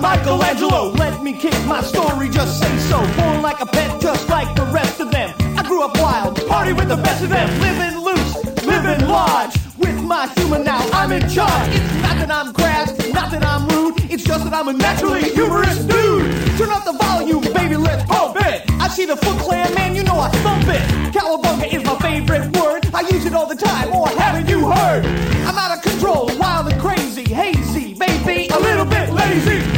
Michelangelo. 0.04 0.92
Let 0.92 1.24
me 1.24 1.32
kick 1.32 1.56
my 1.66 1.82
story, 1.82 2.28
just 2.28 2.60
say 2.60 2.78
so. 2.90 3.00
Born 3.16 3.42
like 3.42 3.62
a 3.62 3.66
pet, 3.66 4.02
just 4.02 4.28
like 4.28 4.54
the 4.54 4.66
rest 4.66 5.00
of 5.00 5.10
them. 5.12 5.34
I 5.58 5.64
grew 5.64 5.82
up 5.82 5.98
wild, 5.98 6.46
party 6.46 6.74
with 6.74 6.90
the 6.90 6.98
best 6.98 7.24
of 7.24 7.30
them. 7.30 7.48
Living 7.62 8.04
loose, 8.04 8.36
living 8.66 9.08
large. 9.08 9.56
With 9.78 10.04
my 10.04 10.28
humor 10.36 10.60
now, 10.60 10.82
I'm 10.92 11.14
in 11.14 11.22
charge. 11.30 11.70
It's 11.70 12.02
not 12.02 12.18
that 12.20 12.32
I'm 12.32 12.52
crass, 12.52 12.90
not 13.14 13.32
that 13.32 13.46
I'm 13.46 13.66
rude. 13.70 13.96
It's 14.12 14.26
just 14.26 14.44
that 14.44 14.54
I'm 14.54 14.68
a 14.68 14.74
naturally 14.74 15.24
humorous 15.32 15.80
dude. 15.86 16.28
Turn 16.58 16.70
up 16.70 16.84
the 16.84 16.98
volume, 17.00 17.42
baby, 17.54 17.78
let's 17.78 18.04
pump 18.04 18.36
it. 18.42 18.70
I 18.82 18.90
see 18.90 19.06
the 19.06 19.16
Foot 19.16 19.40
Clan, 19.40 19.74
man, 19.74 19.96
you 19.96 20.04
know 20.04 20.20
I 20.20 20.30
thump 20.44 20.68
it. 20.68 20.84
Cowabunga 21.16 21.74
is 21.74 21.82
my 21.86 21.96
favorite 22.00 22.54
word. 22.58 22.86
I 22.94 23.08
use 23.08 23.26
it 23.26 23.34
all 23.34 23.48
the 23.48 23.56
time, 23.56 23.94
or 23.96 24.10
haven't 24.10 24.50
you 24.50 24.70
heard? 24.70 25.06
I'm 25.48 25.58
out 25.58 25.78
of 25.78 25.82
control, 25.82 26.30
wild 26.38 26.68
and 26.68 26.82
crazy, 26.82 27.24
hazy, 27.34 27.94
baby, 27.94 28.50
a 28.52 28.60
little 28.60 28.86
bit 28.86 29.10
lazy. 29.10 29.73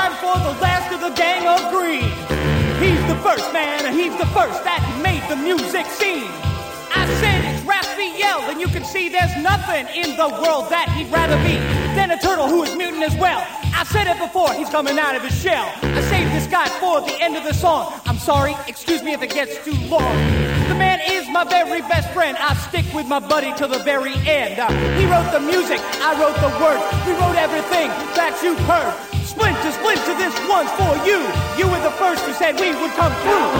Time 0.00 0.16
for 0.16 0.36
the 0.48 0.56
last 0.62 0.88
of 0.94 1.00
the 1.00 1.14
gang 1.14 1.44
of 1.46 1.60
green. 1.70 2.08
He's 2.80 3.02
the 3.06 3.20
first 3.20 3.52
man, 3.52 3.84
and 3.84 3.94
he's 3.94 4.16
the 4.16 4.30
first 4.32 4.64
that 4.64 4.80
made 5.04 5.20
the 5.28 5.36
music 5.36 5.84
scene. 6.00 6.30
I 6.96 7.04
said 7.20 7.44
it's 7.44 7.60
Raphael, 7.68 8.48
and 8.48 8.58
you 8.58 8.68
can 8.68 8.82
see 8.82 9.10
there's 9.10 9.36
nothing 9.36 9.84
in 9.92 10.16
the 10.16 10.28
world 10.40 10.70
that 10.72 10.88
he'd 10.96 11.12
rather 11.12 11.36
be 11.44 11.60
than 11.92 12.12
a 12.12 12.18
turtle 12.18 12.48
who 12.48 12.62
is 12.62 12.74
mutant 12.74 13.02
as 13.02 13.14
well. 13.16 13.44
I 13.76 13.84
said 13.84 14.06
it 14.08 14.18
before, 14.18 14.54
he's 14.54 14.70
coming 14.70 14.98
out 14.98 15.14
of 15.14 15.22
his 15.22 15.36
shell. 15.36 15.68
I 15.82 16.00
saved 16.08 16.32
this 16.32 16.46
guy 16.46 16.68
for 16.80 17.02
the 17.02 17.20
end 17.20 17.36
of 17.36 17.44
the 17.44 17.52
song. 17.52 17.92
I'm 18.06 18.18
sorry, 18.18 18.56
excuse 18.66 19.02
me 19.02 19.12
if 19.12 19.20
it 19.20 19.34
gets 19.34 19.62
too 19.66 19.76
long. 19.92 20.16
The 20.72 20.78
man 20.80 21.00
is 21.12 21.28
my 21.28 21.44
very 21.44 21.82
best 21.92 22.08
friend. 22.16 22.38
I 22.40 22.54
stick 22.68 22.86
with 22.94 23.06
my 23.06 23.20
buddy 23.20 23.52
till 23.52 23.68
the 23.68 23.84
very 23.84 24.14
end. 24.24 24.58
Uh, 24.58 24.72
he 24.96 25.04
wrote 25.12 25.28
the 25.30 25.44
music, 25.44 25.80
I 26.00 26.16
wrote 26.16 26.40
the 26.40 26.52
words. 26.56 26.82
We 27.04 27.12
wrote 27.20 27.36
everything 27.36 27.88
that 28.16 28.40
you've 28.42 28.64
heard. 28.64 29.09
Splinter, 29.30 29.70
splinter, 29.70 30.14
this 30.18 30.34
one's 30.48 30.72
for 30.72 31.06
you. 31.06 31.18
You 31.56 31.70
were 31.70 31.80
the 31.80 31.94
first 32.02 32.20
who 32.24 32.32
said 32.32 32.58
we 32.58 32.70
would 32.74 32.90
come 32.98 33.12
through. 33.22 33.50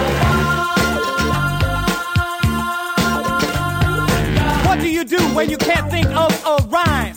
What 4.67 4.81
do 4.81 4.91
you 4.91 5.05
do 5.05 5.21
when 5.33 5.49
you 5.49 5.57
can't 5.57 5.89
think 5.89 6.09
of 6.09 6.33
a 6.45 6.67
rhyme? 6.67 7.10